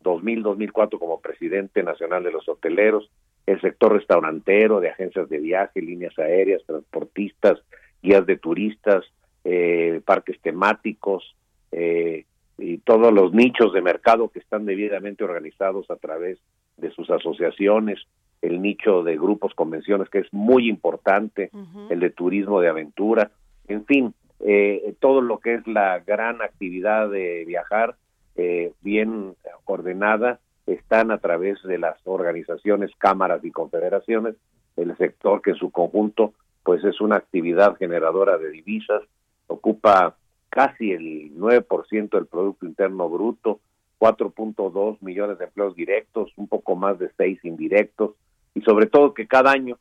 [0.03, 3.09] 2000-2004 como presidente nacional de los hoteleros,
[3.45, 7.59] el sector restaurantero, de agencias de viaje, líneas aéreas, transportistas,
[8.01, 9.03] guías de turistas,
[9.43, 11.35] eh, parques temáticos,
[11.71, 12.25] eh,
[12.57, 16.37] y todos los nichos de mercado que están debidamente organizados a través
[16.77, 17.99] de sus asociaciones,
[18.41, 21.49] el nicho de grupos, convenciones, que es muy importante,
[21.89, 23.31] el de turismo de aventura,
[23.67, 27.95] en fin, eh, todo lo que es la gran actividad de viajar
[28.35, 34.35] eh, bien ordenada están a través de las organizaciones, cámaras y confederaciones,
[34.77, 39.01] el sector que en su conjunto pues es una actividad generadora de divisas,
[39.47, 40.15] ocupa
[40.49, 43.59] casi el 9% del Producto Interno Bruto,
[43.99, 48.11] 4.2 millones de empleos directos, un poco más de 6 indirectos,
[48.53, 49.77] y sobre todo que cada año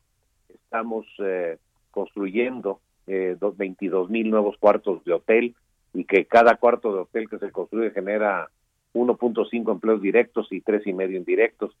[0.49, 1.57] estamos eh,
[1.91, 2.79] construyendo
[3.13, 5.55] eh, 22 mil nuevos cuartos de hotel
[5.93, 8.49] y que cada cuarto de hotel que se construye genera
[8.93, 11.75] 1.5 empleos directos y tres y medio indirectos.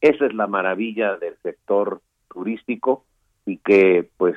[0.00, 3.04] Esa es la maravilla del sector turístico
[3.46, 4.36] y que pues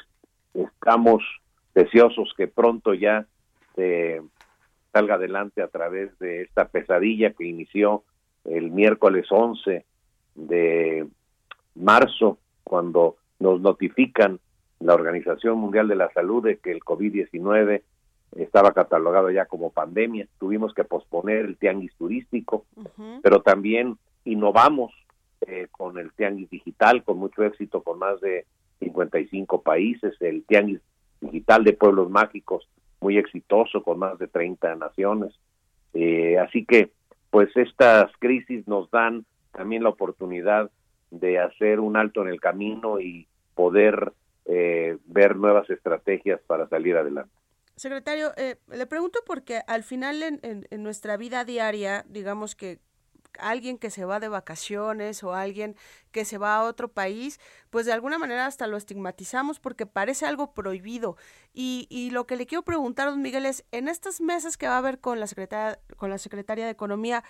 [0.53, 1.23] estamos
[1.73, 3.25] deseosos que pronto ya
[3.73, 4.21] se
[4.93, 8.03] salga adelante a través de esta pesadilla que inició
[8.43, 9.83] el miércoles 11
[10.35, 11.07] de
[11.73, 14.39] marzo, cuando nos notifican
[14.79, 17.81] la Organización Mundial de la Salud de que el COVID-19
[18.35, 20.27] estaba catalogado ya como pandemia.
[20.39, 22.65] Tuvimos que posponer el tianguis turístico,
[23.23, 24.91] pero también innovamos
[25.41, 28.45] eh, con el tianguis digital, con mucho éxito, con más de
[28.79, 30.81] 55 países, el tianguis
[31.21, 32.67] digital de pueblos mágicos,
[32.99, 35.33] muy exitoso, con más de 30 naciones.
[35.93, 36.91] Eh, así que,
[37.29, 40.69] pues estas crisis nos dan también la oportunidad
[41.11, 44.11] de hacer un alto en el camino y poder
[44.45, 47.31] eh, ver nuevas estrategias para salir adelante.
[47.75, 52.79] Secretario, eh, le pregunto porque al final en, en, nuestra vida diaria, digamos que
[53.37, 55.75] alguien que se va de vacaciones o alguien
[56.11, 60.25] que se va a otro país, pues de alguna manera hasta lo estigmatizamos porque parece
[60.25, 61.17] algo prohibido.
[61.53, 64.75] Y, y lo que le quiero preguntar, don Miguel, es, en estas mesas que va
[64.75, 67.25] a haber con la secretaria, con la secretaria de Economía,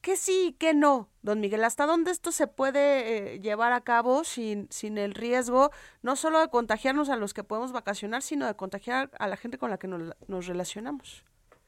[0.00, 1.62] ¿Qué sí y qué no, don Miguel?
[1.62, 5.70] ¿Hasta dónde esto se puede eh, llevar a cabo sin, sin el riesgo
[6.02, 9.58] no solo de contagiarnos a los que podemos vacacionar, sino de contagiar a la gente
[9.58, 11.22] con la que nos, relacionamos?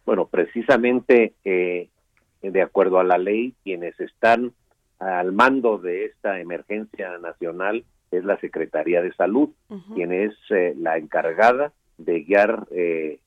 [0.07, 1.91] Bueno, precisamente eh,
[2.41, 4.55] de acuerdo a la ley, quienes están
[4.99, 9.51] al mando de esta emergencia nacional es la Secretaría de Salud,
[9.95, 12.67] quien es eh, la encargada de guiar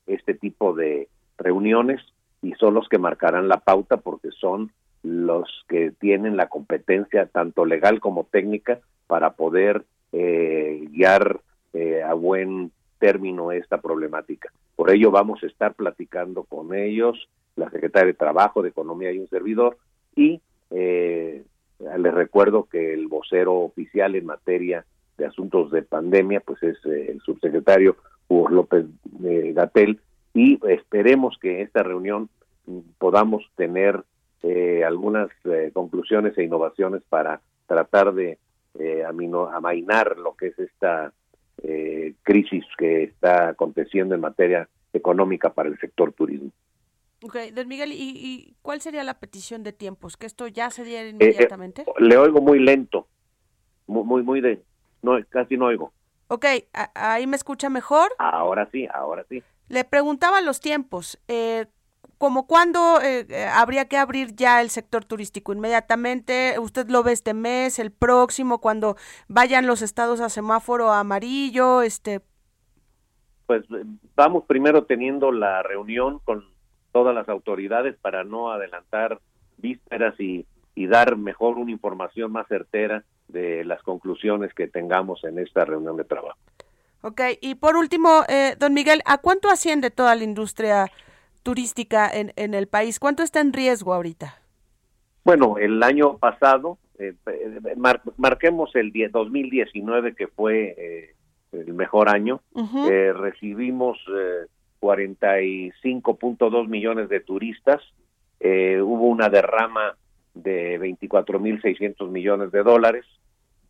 [0.08, 2.02] este tipo de reuniones
[2.42, 4.72] y son los que marcarán la pauta porque son
[5.06, 11.40] los que tienen la competencia tanto legal como técnica para poder eh, guiar
[11.74, 14.52] eh, a buen término esta problemática.
[14.76, 19.20] Por ello vamos a estar platicando con ellos, la secretaria de Trabajo, de Economía y
[19.20, 19.78] un servidor,
[20.16, 20.42] y
[20.72, 21.44] eh,
[21.80, 24.86] les recuerdo que el vocero oficial en materia
[25.18, 27.96] de asuntos de pandemia, pues es el subsecretario
[28.28, 30.00] Hugo López Gatel,
[30.34, 32.30] y esperemos que esta reunión
[32.98, 34.04] podamos tener
[34.48, 38.38] eh, algunas eh, conclusiones e innovaciones para tratar de
[38.78, 41.12] eh, amainar lo que es esta
[41.64, 46.52] eh, crisis que está aconteciendo en materia económica para el sector turismo.
[47.24, 50.16] Ok, don Miguel, ¿y, ¿y, cuál sería la petición de tiempos?
[50.16, 51.86] ¿Que esto ya se diera inmediatamente?
[51.98, 53.08] le oigo muy lento,
[53.88, 54.62] muy, muy, muy de,
[55.02, 55.92] no, casi no oigo.
[56.28, 56.46] Ok,
[56.94, 58.12] ¿ahí me escucha mejor?
[58.20, 59.42] Ahora sí, ahora sí.
[59.70, 61.20] Le preguntaba los tiempos.
[61.28, 61.66] Eh,
[62.18, 67.12] como cuándo eh, eh, habría que abrir ya el sector turístico inmediatamente usted lo ve
[67.12, 68.96] este mes el próximo cuando
[69.28, 72.22] vayan los estados a semáforo amarillo este
[73.46, 73.64] pues
[74.16, 76.46] vamos primero teniendo la reunión con
[76.92, 79.20] todas las autoridades para no adelantar
[79.58, 85.40] vísperas y, y dar mejor una información más certera de las conclusiones que tengamos en
[85.40, 86.38] esta reunión de trabajo.
[87.02, 90.92] Ok, y por último, eh, don Miguel, ¿a cuánto asciende toda la industria
[91.46, 93.00] turística en, en el país.
[93.00, 94.42] ¿Cuánto está en riesgo ahorita?
[95.24, 97.76] Bueno, el año pasado, eh, eh,
[98.18, 101.14] marquemos el 2019 que fue eh,
[101.52, 102.42] el mejor año,
[103.14, 103.98] recibimos
[104.82, 107.82] 45.2 millones de turistas,
[108.40, 109.96] hubo una derrama
[110.34, 113.06] de 24.600 millones de dólares,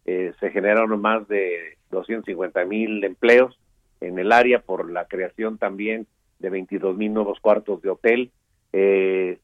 [0.06, 3.58] se generaron más de 250 mil empleos
[4.02, 6.08] en el área por la creación también
[6.46, 8.32] de 22 mil nuevos cuartos de hotel.
[8.72, 9.40] Eh,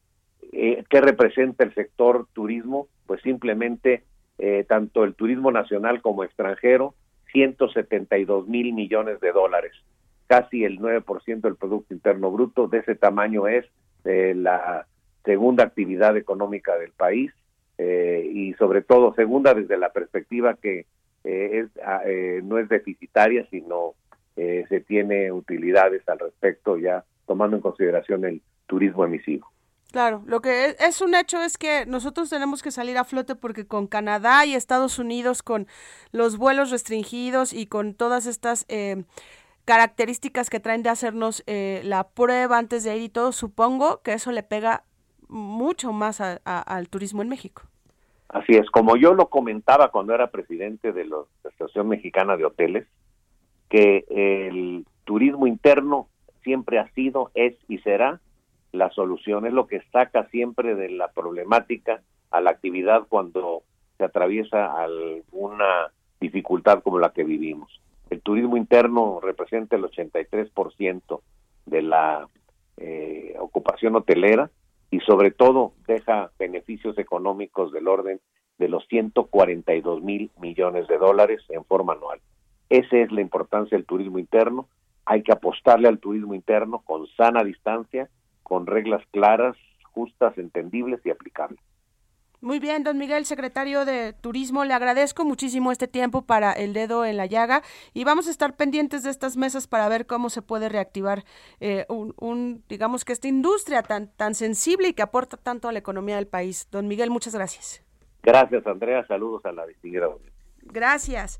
[0.52, 2.86] eh, ¿Qué representa el sector turismo?
[3.06, 4.04] Pues simplemente
[4.38, 6.94] eh, tanto el turismo nacional como extranjero,
[7.32, 9.72] 172 mil millones de dólares,
[10.28, 13.66] casi el 9% del Producto Interno Bruto, de ese tamaño es
[14.04, 14.86] eh, la
[15.24, 17.32] segunda actividad económica del país
[17.78, 20.86] eh, y sobre todo segunda desde la perspectiva que
[21.24, 22.02] es, ah,
[22.42, 23.94] no es deficitaria, sino
[24.36, 29.50] eh, se tiene utilidades al respecto ya tomando en consideración el turismo emisivo.
[29.92, 33.66] Claro, lo que es, un hecho es que nosotros tenemos que salir a flote porque
[33.66, 35.66] con Canadá y Estados Unidos, con
[36.12, 39.04] los vuelos restringidos y con todas estas eh,
[39.66, 44.14] características que traen de hacernos eh, la prueba antes de ir y todo, supongo que
[44.14, 44.84] eso le pega
[45.28, 47.62] mucho más al turismo en México.
[48.28, 52.86] Así es, como yo lo comentaba cuando era presidente de la Asociación Mexicana de Hoteles,
[53.72, 56.06] que el turismo interno
[56.44, 58.20] siempre ha sido, es y será
[58.70, 63.62] la solución, es lo que saca siempre de la problemática a la actividad cuando
[63.96, 67.80] se atraviesa alguna dificultad como la que vivimos.
[68.10, 71.20] El turismo interno representa el 83%
[71.64, 72.28] de la
[72.76, 74.50] eh, ocupación hotelera
[74.90, 78.20] y sobre todo deja beneficios económicos del orden
[78.58, 82.20] de los 142 mil millones de dólares en forma anual.
[82.72, 84.66] Esa es la importancia del turismo interno.
[85.04, 88.08] Hay que apostarle al turismo interno con sana distancia,
[88.42, 89.58] con reglas claras,
[89.90, 91.60] justas, entendibles y aplicables.
[92.40, 97.04] Muy bien, don Miguel, secretario de Turismo, le agradezco muchísimo este tiempo para el dedo
[97.04, 97.60] en la llaga
[97.92, 101.24] y vamos a estar pendientes de estas mesas para ver cómo se puede reactivar
[101.60, 105.78] eh, un, digamos que esta industria tan, tan sensible y que aporta tanto a la
[105.78, 106.68] economía del país.
[106.70, 107.84] Don Miguel, muchas gracias.
[108.22, 109.06] Gracias, Andrea.
[109.06, 110.08] Saludos a la distinguida
[110.62, 111.38] Gracias.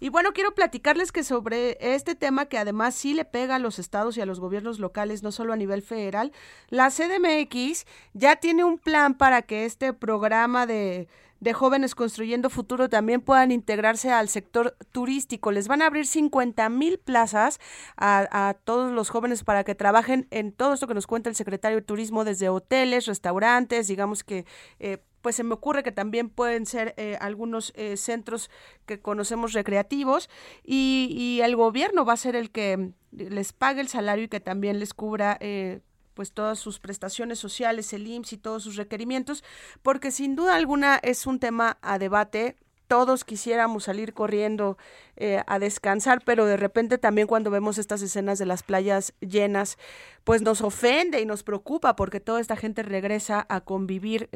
[0.00, 3.78] Y bueno, quiero platicarles que sobre este tema que además sí le pega a los
[3.78, 6.32] estados y a los gobiernos locales, no solo a nivel federal,
[6.68, 11.08] la CDMX ya tiene un plan para que este programa de,
[11.40, 15.52] de jóvenes construyendo futuro también puedan integrarse al sector turístico.
[15.52, 17.60] Les van a abrir 50 mil plazas
[17.96, 21.36] a, a, todos los jóvenes para que trabajen en todo esto que nos cuenta el
[21.36, 24.46] secretario de Turismo, desde hoteles, restaurantes, digamos que
[24.80, 28.50] eh, pues se me ocurre que también pueden ser eh, algunos eh, centros
[28.86, 30.30] que conocemos recreativos
[30.64, 34.80] y, el gobierno va a ser el que les pague el salario y que también
[34.80, 35.80] les cubra eh,
[36.14, 39.44] pues todas sus prestaciones sociales, el IMSS y todos sus requerimientos,
[39.82, 42.56] porque sin duda alguna es un tema a debate.
[42.88, 44.78] Todos quisiéramos salir corriendo
[45.16, 49.78] eh, a descansar, pero de repente también cuando vemos estas escenas de las playas llenas,
[50.24, 54.28] pues nos ofende y nos preocupa porque toda esta gente regresa a convivir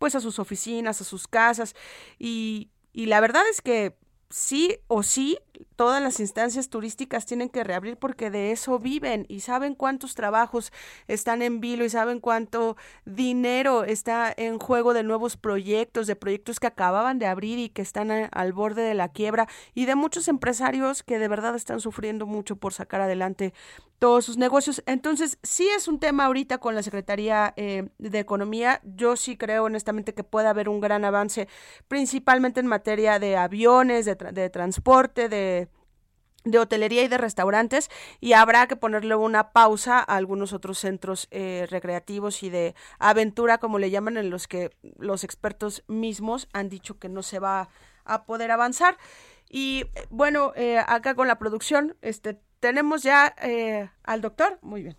[0.00, 1.76] pues a sus oficinas, a sus casas
[2.18, 3.94] y, y la verdad es que
[4.30, 5.38] sí o sí
[5.76, 10.72] todas las instancias turísticas tienen que reabrir porque de eso viven y saben cuántos trabajos
[11.08, 16.60] están en vilo y saben cuánto dinero está en juego de nuevos proyectos, de proyectos
[16.60, 20.28] que acababan de abrir y que están al borde de la quiebra y de muchos
[20.28, 23.52] empresarios que de verdad están sufriendo mucho por sacar adelante
[24.00, 24.82] todos sus negocios.
[24.86, 28.80] Entonces, sí es un tema ahorita con la Secretaría eh, de Economía.
[28.82, 31.48] Yo sí creo honestamente que puede haber un gran avance,
[31.86, 35.68] principalmente en materia de aviones, de, de transporte, de
[36.44, 37.90] de hotelería y de restaurantes
[38.20, 43.58] y habrá que ponerle una pausa a algunos otros centros eh, recreativos y de aventura
[43.58, 47.68] como le llaman en los que los expertos mismos han dicho que no se va
[48.04, 48.96] a poder avanzar
[49.50, 54.96] y bueno eh, acá con la producción este tenemos ya eh, al doctor muy bien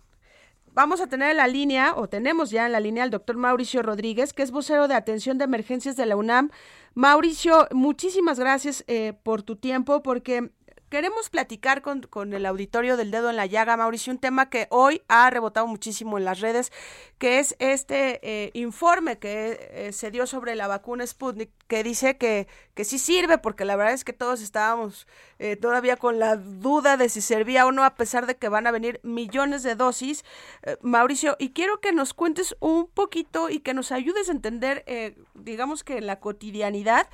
[0.74, 3.82] vamos a tener en la línea, o tenemos ya en la línea al doctor Mauricio
[3.82, 6.50] Rodríguez, que es vocero de atención de emergencias de la UNAM.
[6.94, 10.50] Mauricio, muchísimas gracias eh, por tu tiempo, porque
[10.92, 14.66] queremos platicar con, con, el auditorio del dedo en la llaga, Mauricio, un tema que
[14.68, 16.70] hoy ha rebotado muchísimo en las redes,
[17.16, 22.18] que es este eh, informe que eh, se dio sobre la vacuna Sputnik, que dice
[22.18, 25.06] que, que sí sirve, porque la verdad es que todos estábamos
[25.38, 28.66] eh, todavía con la duda de si servía o no, a pesar de que van
[28.66, 30.26] a venir millones de dosis.
[30.62, 34.84] Eh, Mauricio, y quiero que nos cuentes un poquito y que nos ayudes a entender,
[35.32, 37.08] digamos que en la cotidianidad,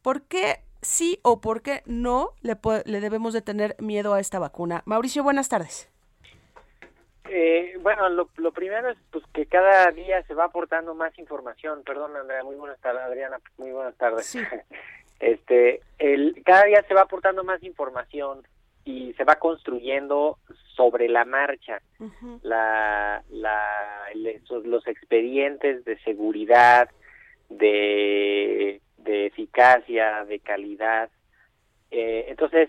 [0.00, 4.38] por qué sí o por qué no le, le debemos de tener miedo a esta
[4.38, 4.82] vacuna.
[4.86, 5.90] Mauricio, buenas tardes.
[7.30, 11.82] Eh, bueno, lo, lo, primero es pues que cada día se va aportando más información.
[11.84, 14.26] Perdón, Andrea, muy buenas tardes, Adriana, muy buenas tardes.
[14.26, 14.40] Sí.
[15.20, 18.46] Este, el, cada día se va aportando más información
[18.84, 20.38] y se va construyendo
[20.76, 22.38] sobre la marcha uh -huh.
[22.42, 26.88] la, la, los expedientes de seguridad,
[27.48, 31.10] de de eficacia, de calidad.
[31.90, 32.68] Eh, entonces,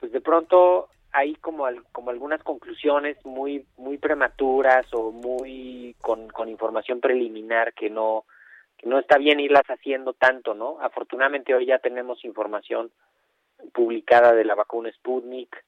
[0.00, 6.48] pues de pronto hay como, como algunas conclusiones muy muy prematuras o muy con, con
[6.48, 8.24] información preliminar que no
[8.76, 10.78] que no está bien irlas haciendo tanto, ¿no?
[10.80, 12.90] Afortunadamente hoy ya tenemos información
[13.72, 15.64] publicada de la vacuna Sputnik,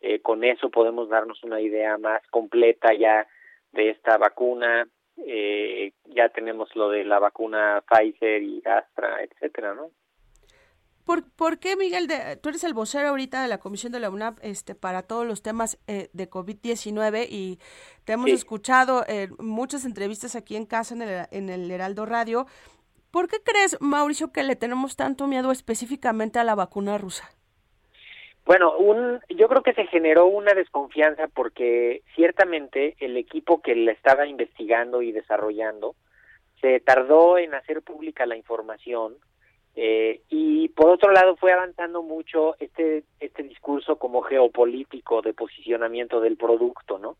[0.00, 3.26] eh, con eso podemos darnos una idea más completa ya
[3.72, 4.88] de esta vacuna,
[5.26, 9.90] eh, ya tenemos lo de la vacuna Pfizer y Astra, etcétera, ¿no?
[11.04, 12.06] ¿Por, ¿Por, qué, Miguel?
[12.06, 15.26] De, tú eres el vocero ahorita de la Comisión de la UNAP este, para todos
[15.26, 17.58] los temas eh, de COVID-19 y
[18.04, 18.32] te hemos sí.
[18.32, 19.04] escuchado
[19.38, 22.46] muchas entrevistas aquí en casa en el, en el Heraldo Radio.
[23.10, 27.37] ¿Por qué crees, Mauricio, que le tenemos tanto miedo específicamente a la vacuna rusa?
[28.48, 33.92] Bueno, un, yo creo que se generó una desconfianza porque ciertamente el equipo que la
[33.92, 35.94] estaba investigando y desarrollando
[36.62, 39.16] se tardó en hacer pública la información
[39.76, 46.18] eh, y por otro lado fue avanzando mucho este este discurso como geopolítico de posicionamiento
[46.18, 47.18] del producto, ¿no?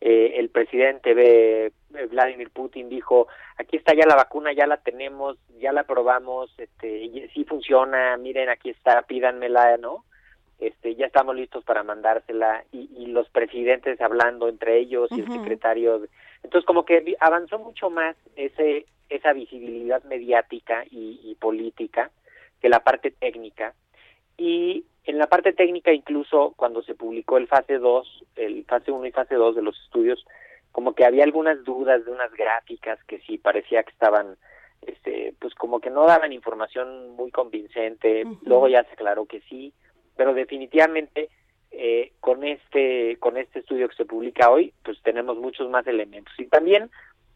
[0.00, 1.72] Eh, el presidente de
[2.10, 7.28] Vladimir Putin dijo aquí está ya la vacuna ya la tenemos ya la probamos este
[7.32, 10.04] sí funciona miren aquí está pídanmela no
[10.58, 15.32] este ya estamos listos para mandársela y, y los presidentes hablando entre ellos y el
[15.32, 16.06] secretario.
[16.42, 22.10] Entonces como que avanzó mucho más ese esa visibilidad mediática y, y política
[22.60, 23.74] que la parte técnica.
[24.36, 29.06] Y en la parte técnica incluso cuando se publicó el fase 2, el fase 1
[29.06, 30.24] y fase 2 de los estudios,
[30.72, 34.36] como que había algunas dudas de unas gráficas que sí parecía que estaban
[34.82, 39.72] este pues como que no daban información muy convincente, luego ya se aclaró que sí,
[40.16, 41.28] pero definitivamente
[41.70, 46.32] eh, con este con este estudio que se publica hoy, pues tenemos muchos más elementos
[46.38, 46.90] y también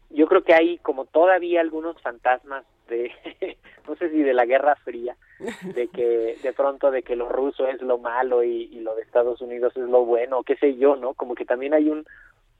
[0.09, 3.11] yo creo que hay como todavía algunos fantasmas de
[3.87, 5.15] no sé si de la Guerra Fría,
[5.63, 9.41] de que de pronto de que lo ruso es lo malo y, lo de Estados
[9.41, 11.13] Unidos es lo bueno, qué sé yo, ¿no?
[11.13, 12.05] Como que también hay un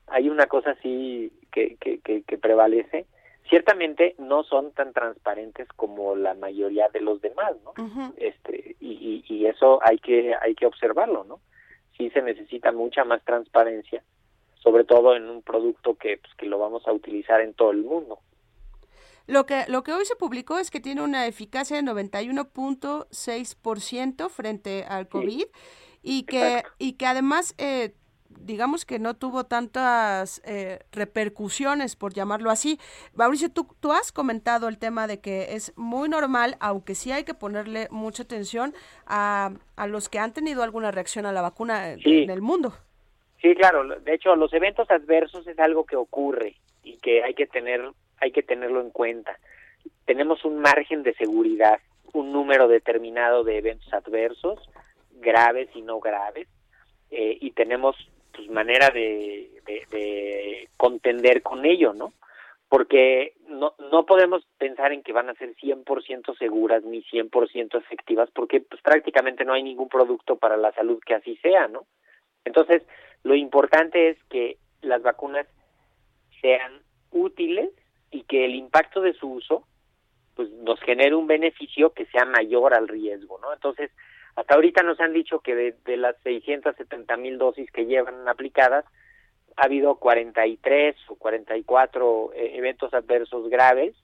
[0.07, 3.05] hay una cosa así que, que, que, que prevalece.
[3.49, 7.73] Ciertamente no son tan transparentes como la mayoría de los demás, ¿no?
[8.17, 11.39] Este y, y, y eso hay que hay que observarlo, ¿no?
[11.97, 14.03] Sí se necesita mucha más transparencia,
[14.55, 17.83] sobre todo en un producto que pues, que lo vamos a utilizar en todo el
[17.83, 18.19] mundo.
[19.29, 24.85] Lo que, lo que hoy se publicó es que tiene una eficacia de 91.6% frente
[24.89, 25.45] al COVID
[26.01, 27.93] y que, y que además, eh,
[28.29, 32.79] digamos que no tuvo tantas eh, repercusiones, por llamarlo así.
[33.15, 37.23] Mauricio, tú, tú has comentado el tema de que es muy normal, aunque sí hay
[37.23, 38.73] que ponerle mucha atención
[39.05, 42.23] a, a los que han tenido alguna reacción a la vacuna Sí.
[42.23, 42.73] en el mundo.
[43.41, 43.83] Sí, claro.
[43.99, 47.81] De hecho, los eventos adversos es algo que ocurre y que hay que tener
[48.21, 49.39] hay que tenerlo en cuenta.
[50.05, 51.79] Tenemos un margen de seguridad,
[52.11, 54.59] un número determinado de eventos adversos,
[55.21, 56.49] graves y no graves,
[57.11, 57.95] eh, y tenemos
[58.39, 62.13] pues manera de, de, de contender con ello, ¿no?
[62.69, 68.29] Porque no, no podemos pensar en que van a ser 100% seguras ni 100% efectivas,
[68.33, 71.85] porque pues prácticamente no hay ningún producto para la salud que así sea, ¿no?
[72.45, 72.83] Entonces,
[73.23, 75.45] lo importante es que las vacunas
[76.39, 76.81] sean
[77.11, 77.71] útiles
[78.09, 79.65] y que el impacto de su uso
[80.35, 83.51] pues nos genere un beneficio que sea mayor al riesgo, ¿no?
[83.51, 83.91] Entonces,
[84.39, 88.85] hasta ahorita nos han dicho que de, de las 670 mil dosis que llevan aplicadas,
[89.57, 93.95] ha habido 43 o 44 eh, eventos adversos graves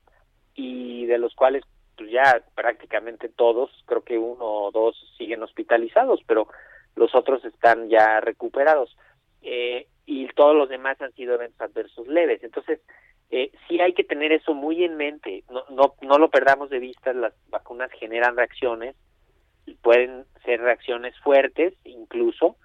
[0.54, 1.64] y de los cuales
[1.98, 6.50] pues ya prácticamente todos, creo que uno o dos siguen hospitalizados, pero
[6.98, 8.98] los otros están ya recuperados.
[9.42, 12.44] Eh, y todos los demás han sido eventos adversos leves.
[12.44, 12.82] Entonces,
[13.30, 16.80] eh, sí hay que tener eso muy en mente, no, no, no lo perdamos de
[16.80, 18.98] vista, las vacunas generan reacciones,
[19.82, 22.56] pueden ser reacciones fuertes incluso,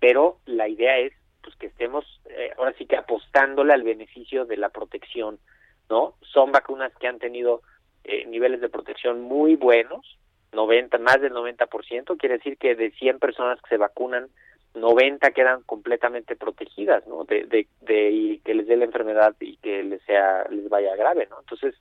[0.00, 4.56] pero la idea es pues que estemos eh, ahora sí que apostándole al beneficio de
[4.56, 5.38] la protección,
[5.88, 6.14] ¿no?
[6.22, 7.62] Son vacunas que han tenido
[8.04, 10.18] eh, niveles de protección muy buenos,
[10.52, 14.28] 90, más del 90%, quiere decir que de 100 personas que se vacunan,
[14.74, 17.24] 90 quedan completamente protegidas, ¿no?
[17.24, 21.28] De, de, y que les dé la enfermedad y que les sea les vaya grave,
[21.30, 21.40] ¿no?
[21.40, 21.74] Entonces,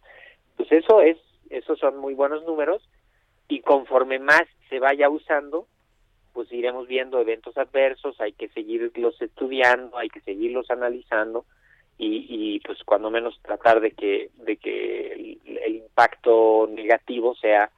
[0.56, 1.18] pues eso es
[1.50, 2.88] esos son muy buenos números
[3.48, 5.68] y conforme más se vaya usando,
[6.34, 11.46] pues iremos viendo eventos adversos, hay que seguirlos estudiando, hay que seguirlos analizando
[11.98, 17.72] y, y pues cuando menos tratar de que de que el, el impacto negativo sea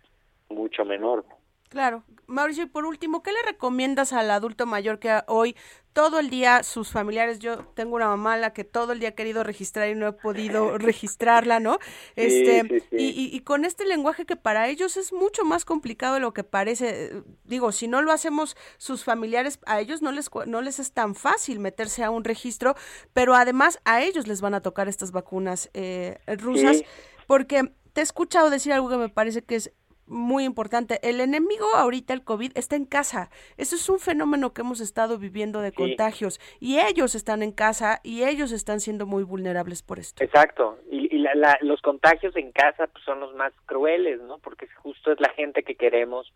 [0.49, 1.25] mucho menor.
[1.69, 2.03] Claro.
[2.27, 5.55] Mauricio, y por último, ¿qué le recomiendas al adulto mayor que hoy
[5.97, 9.09] todo el día sus familiares, yo tengo una mamá a la que todo el día
[9.09, 11.79] he querido registrar y no he podido registrarla, ¿no?
[12.15, 12.95] Este, sí, sí.
[12.99, 16.35] Y, y, y, con este lenguaje que para ellos es mucho más complicado de lo
[16.35, 20.77] que parece, digo, si no lo hacemos sus familiares, a ellos no les, no les
[20.77, 22.75] es tan fácil meterse a un registro,
[23.13, 26.83] pero además a ellos les van a tocar estas vacunas eh, rusas,
[27.25, 29.71] porque te he escuchado decir algo que me parece que es
[30.07, 30.99] muy importante.
[31.03, 33.29] El enemigo ahorita, el COVID, está en casa.
[33.57, 35.75] Eso es un fenómeno que hemos estado viviendo de Sí.
[35.75, 36.39] contagios.
[36.59, 40.23] Y ellos están en casa y ellos están siendo muy vulnerables por esto.
[40.23, 44.39] Exacto, y, y la, la- los contagios en casa pues, son los más crueles, ¿no?
[44.39, 46.33] Porque justo es la gente que queremos,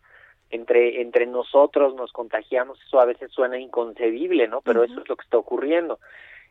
[0.50, 4.60] entre entre nosotros nos contagiamos, eso a veces suena inconcebible, ¿no?
[4.60, 5.98] Pero eso es lo que está ocurriendo.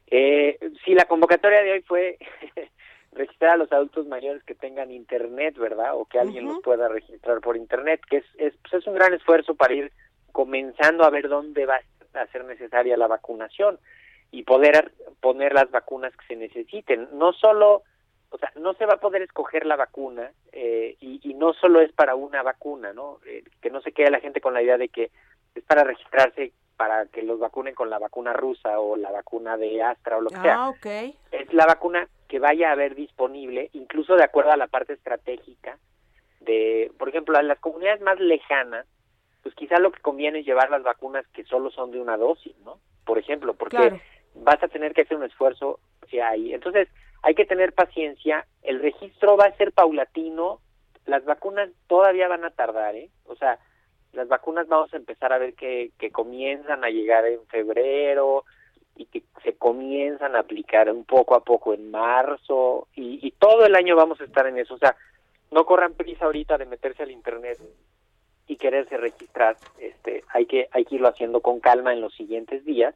[0.07, 2.17] Eh, sí, la convocatoria de hoy fue
[3.13, 5.95] registrar a los adultos mayores que tengan internet, ¿verdad?
[5.95, 9.13] O que alguien los pueda registrar por internet, que es, es, pues, es un gran
[9.13, 9.91] esfuerzo para ir
[10.31, 11.79] comenzando a ver dónde va
[12.13, 13.79] a ser necesaria la vacunación
[14.31, 17.09] y poder poner las vacunas que se necesiten.
[17.13, 17.83] No solo,
[18.29, 21.91] o sea, no se va a poder escoger la vacuna eh, y, no solo es
[21.91, 23.19] para una vacuna, ¿no?
[23.25, 25.09] Eh, que no se quede la gente con la idea de que
[25.55, 29.83] es para registrarse para que los vacunen con la vacuna rusa o la vacuna de
[29.83, 30.69] Astra o lo que Ah, sea.
[30.69, 31.13] ok.
[31.31, 35.77] Es la vacuna que vaya a haber disponible, incluso de acuerdo a la parte estratégica
[36.39, 38.87] de, por ejemplo, a las comunidades más lejanas,
[39.43, 42.57] pues quizá lo que conviene es llevar las vacunas que solo son de una dosis,
[42.65, 42.79] ¿no?
[43.05, 43.99] Por ejemplo, porque Claro.
[44.33, 45.79] vas a tener que hacer un esfuerzo
[46.25, 46.51] ahí.
[46.51, 46.87] Entonces,
[47.21, 50.61] hay que tener paciencia, el registro va a ser paulatino,
[51.05, 53.11] las vacunas todavía van a tardar, ¿eh?
[53.27, 53.59] O sea,
[54.13, 58.45] las vacunas vamos a empezar a ver que, que comienzan a llegar en febrero
[58.95, 63.65] y que se comienzan a aplicar un poco a poco en marzo y, y todo
[63.65, 64.75] el año vamos a estar en eso.
[64.75, 64.95] O sea,
[65.49, 67.57] no corran prisa ahorita de meterse al internet
[68.47, 69.57] y quererse registrar.
[69.79, 72.93] Este, hay que hay que irlo haciendo con calma en los siguientes días,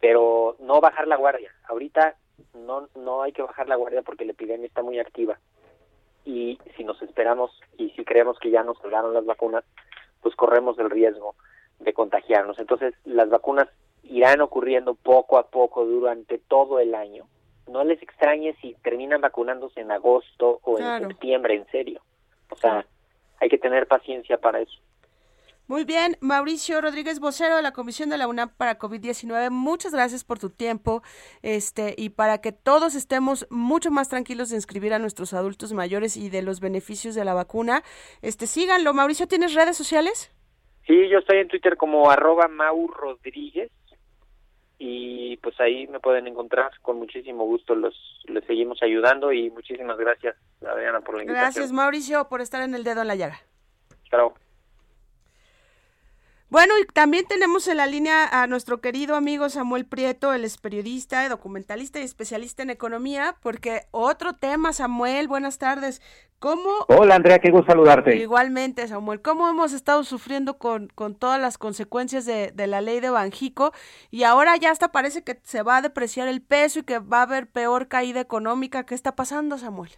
[0.00, 1.52] pero no bajar la guardia.
[1.68, 2.16] Ahorita
[2.54, 5.38] no no hay que bajar la guardia porque la epidemia está muy activa
[6.26, 9.64] y si nos esperamos y si creemos que ya nos llegaron las vacunas,
[10.26, 11.36] pues corremos el riesgo
[11.78, 12.58] de contagiarnos.
[12.58, 13.68] Entonces, las vacunas
[14.02, 17.28] irán ocurriendo poco a poco durante todo el año.
[17.68, 21.04] No les extrañe si terminan vacunándose en agosto o Claro.
[21.04, 22.00] en septiembre, en serio.
[22.50, 22.84] O sea,
[23.40, 24.80] hay que tener paciencia para eso.
[25.68, 30.22] Muy bien, Mauricio Rodríguez, vocero de la Comisión de la UNAM para COVID-19, muchas gracias
[30.22, 31.02] por tu tiempo
[31.42, 36.16] este, y para que todos estemos mucho más tranquilos de inscribir a nuestros adultos mayores
[36.16, 37.82] y de los beneficios de la vacuna.
[38.22, 38.94] Este, síganlo.
[38.94, 40.32] Mauricio, ¿tienes redes sociales?
[40.86, 43.72] Sí, yo estoy en Twitter como arroba Mau Rodríguez
[44.78, 47.74] y pues ahí me pueden encontrar con muchísimo gusto.
[47.74, 47.94] Los
[48.26, 51.44] les seguimos ayudando y muchísimas gracias, Adriana, por la invitación.
[51.44, 53.40] Gracias, Mauricio, por estar en el dedo en la llaga.
[54.08, 54.32] Chao.
[56.48, 60.58] Bueno, y también tenemos en la línea a nuestro querido amigo Samuel Prieto, él es
[60.58, 66.00] periodista, documentalista y especialista en economía, porque otro tema, Samuel, buenas tardes.
[66.38, 68.14] ¿Cómo Hola Andrea, qué gusto saludarte.
[68.16, 73.00] Igualmente, Samuel, ¿cómo hemos estado sufriendo con, con todas las consecuencias de, de la ley
[73.00, 73.72] de Banjico?
[74.12, 77.20] Y ahora ya hasta parece que se va a depreciar el peso y que va
[77.20, 78.86] a haber peor caída económica.
[78.86, 79.90] ¿Qué está pasando, Samuel?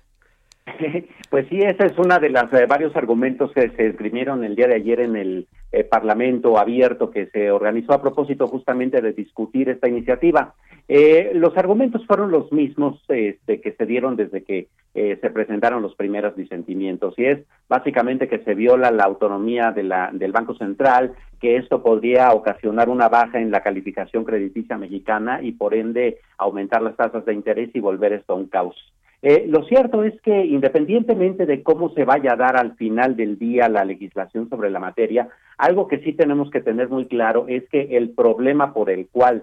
[1.30, 4.76] Pues sí, ese es uno de los varios argumentos que se esgrimieron el día de
[4.76, 9.88] ayer en el eh, Parlamento abierto que se organizó a propósito justamente de discutir esta
[9.88, 10.54] iniciativa.
[10.88, 15.82] Eh, los argumentos fueron los mismos este, que se dieron desde que eh, se presentaron
[15.82, 21.56] los primeros disentimientos y es básicamente que se viola la autonomía del Banco Central, que
[21.56, 26.96] esto podría ocasionar una baja en la calificación crediticia mexicana y por ende aumentar las
[26.96, 28.76] tasas de interés y volver esto a un caos.
[29.20, 33.38] Eh, lo cierto es que independientemente de cómo se vaya a dar al final del
[33.38, 37.68] día la legislación sobre la materia, algo que sí tenemos que tener muy claro es
[37.68, 39.42] que el problema por el cual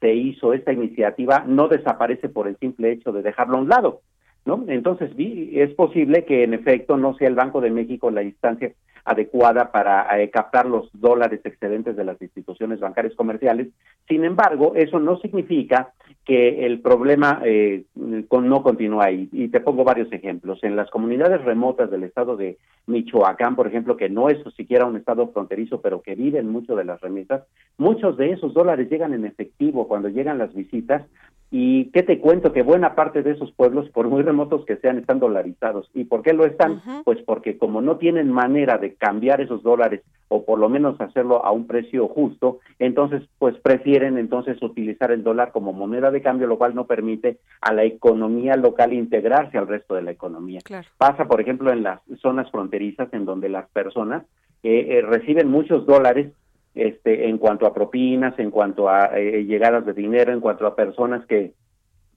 [0.00, 4.00] se hizo esta iniciativa no desaparece por el simple hecho de dejarlo a un lado,
[4.44, 4.64] ¿no?
[4.68, 8.72] Entonces, es posible que en efecto no sea el Banco de México la instancia
[9.06, 13.68] adecuada para eh, captar los dólares excedentes de las instituciones bancarias comerciales.
[14.08, 15.92] Sin embargo, eso no significa
[16.24, 17.84] que el problema eh,
[18.26, 19.28] con, no continúa ahí.
[19.30, 20.58] Y te pongo varios ejemplos.
[20.64, 24.96] En las comunidades remotas del estado de Michoacán, por ejemplo, que no es siquiera un
[24.96, 27.44] estado fronterizo, pero que viven mucho de las remesas,
[27.78, 31.02] muchos de esos dólares llegan en efectivo cuando llegan las visitas.
[31.50, 34.98] Y qué te cuento que buena parte de esos pueblos, por muy remotos que sean,
[34.98, 35.88] están dolarizados.
[35.94, 36.72] ¿Y por qué lo están?
[36.72, 37.04] Uh -huh.
[37.04, 41.44] Pues porque como no tienen manera de cambiar esos dólares o por lo menos hacerlo
[41.44, 46.48] a un precio justo, entonces pues prefieren entonces utilizar el dólar como moneda de cambio,
[46.48, 50.60] lo cual no permite a la economía local integrarse al resto de la economía.
[50.64, 50.88] Claro.
[50.98, 54.24] Pasa, por ejemplo, en las zonas fronterizas en donde las personas
[54.64, 56.32] eh, eh, reciben muchos dólares
[56.76, 60.76] este, en cuanto a propinas, en cuanto a eh, llegadas de dinero, en cuanto a
[60.76, 61.54] personas que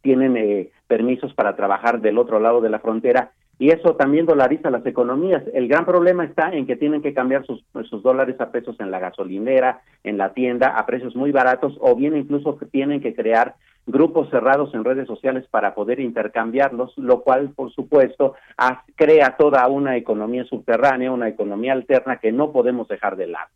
[0.01, 3.31] tienen eh, permisos para trabajar del otro lado de la frontera
[3.61, 5.43] y eso también dolariza las economías.
[5.53, 8.89] El gran problema está en que tienen que cambiar sus, sus dólares a pesos en
[8.89, 13.55] la gasolinera, en la tienda, a precios muy baratos, o bien incluso tienen que crear
[13.85, 18.35] grupos cerrados en redes sociales para poder intercambiarlos, lo cual, por supuesto,
[18.95, 23.49] crea toda una economía subterránea, una economía alterna que no podemos dejar de lado.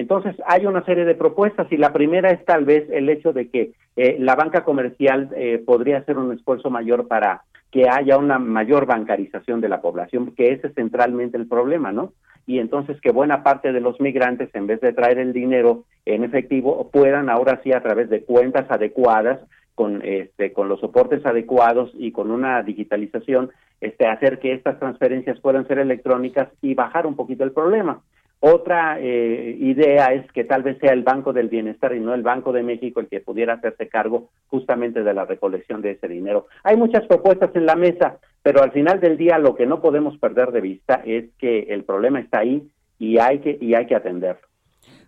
[0.00, 3.50] Entonces, hay una serie de propuestas y la primera es tal vez el hecho de
[3.50, 8.38] que eh, la banca comercial eh, podría hacer un esfuerzo mayor para que haya una
[8.38, 12.14] mayor bancarización de la población, que ese es centralmente el problema, ¿no?
[12.46, 16.24] Y entonces que buena parte de los migrantes, en vez de traer el dinero en
[16.24, 19.40] efectivo, puedan ahora sí a través de cuentas adecuadas,
[19.74, 23.50] con este, con los soportes adecuados y con una digitalización,
[23.82, 28.00] este, hacer que estas transferencias puedan ser electrónicas y bajar un poquito el problema.
[28.42, 32.22] Otra eh, idea es que tal vez sea el Banco del Bienestar y no el
[32.22, 36.46] Banco de México el que pudiera hacerse cargo justamente de la recolección de ese dinero.
[36.64, 40.16] Hay muchas propuestas en la mesa, pero al final del día lo que no podemos
[40.16, 42.66] perder de vista es que el problema está ahí
[42.98, 44.48] y hay que y hay que atenderlo.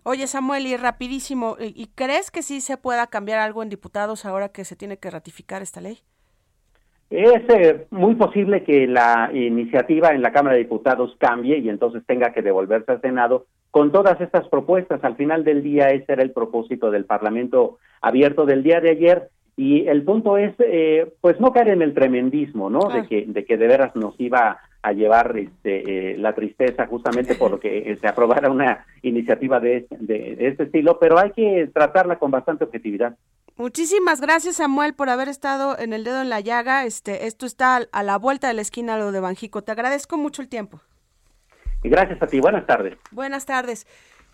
[0.03, 4.49] Oye Samuel, y rapidísimo, ¿y crees que sí se pueda cambiar algo en diputados ahora
[4.49, 5.99] que se tiene que ratificar esta ley?
[7.09, 12.03] Es eh, muy posible que la iniciativa en la Cámara de Diputados cambie y entonces
[12.07, 15.03] tenga que devolverse al Senado con todas estas propuestas.
[15.03, 19.29] Al final del día ese era el propósito del Parlamento abierto del día de ayer
[19.55, 22.89] y el punto es eh, pues no caer en el tremendismo, ¿no?
[22.89, 27.35] De que de que de veras nos iba a llevar este, eh, la tristeza justamente
[27.35, 32.19] por lo que se aprobara una iniciativa de, de este estilo, pero hay que tratarla
[32.19, 33.15] con bastante objetividad.
[33.55, 36.85] Muchísimas gracias Samuel por haber estado en el dedo en la llaga.
[36.85, 39.63] Este, esto está a la vuelta de la esquina lo de Banjico.
[39.63, 40.81] Te agradezco mucho el tiempo.
[41.83, 42.39] Y gracias a ti.
[42.39, 42.97] Buenas tardes.
[43.11, 43.85] Buenas tardes.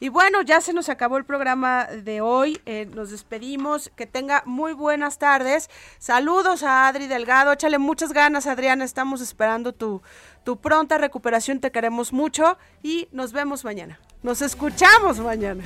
[0.01, 2.61] Y bueno, ya se nos acabó el programa de hoy.
[2.65, 3.91] Eh, nos despedimos.
[3.95, 5.69] Que tenga muy buenas tardes.
[5.97, 7.51] Saludos a Adri Delgado.
[7.51, 8.85] Échale muchas ganas, Adriana.
[8.85, 10.01] Estamos esperando tu,
[10.45, 11.59] tu pronta recuperación.
[11.59, 13.99] Te queremos mucho y nos vemos mañana.
[14.23, 15.65] Nos escuchamos mañana.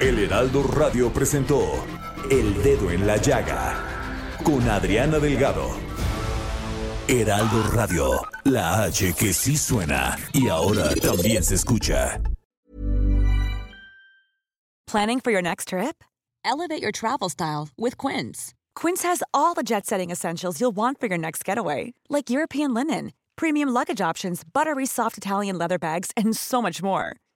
[0.00, 1.84] El Heraldo Radio presentó
[2.28, 5.70] El Dedo en la Llaga con Adriana Delgado.
[7.06, 12.20] Heraldo Radio, la H que sí suena y ahora también se escucha.
[14.88, 16.02] Planning for your next trip?
[16.44, 18.52] Elevate your travel style with Quince.
[18.74, 22.74] Quince has all the jet setting essentials you'll want for your next getaway, like European
[22.74, 27.16] linen, premium luggage options, buttery soft Italian leather bags, and so much more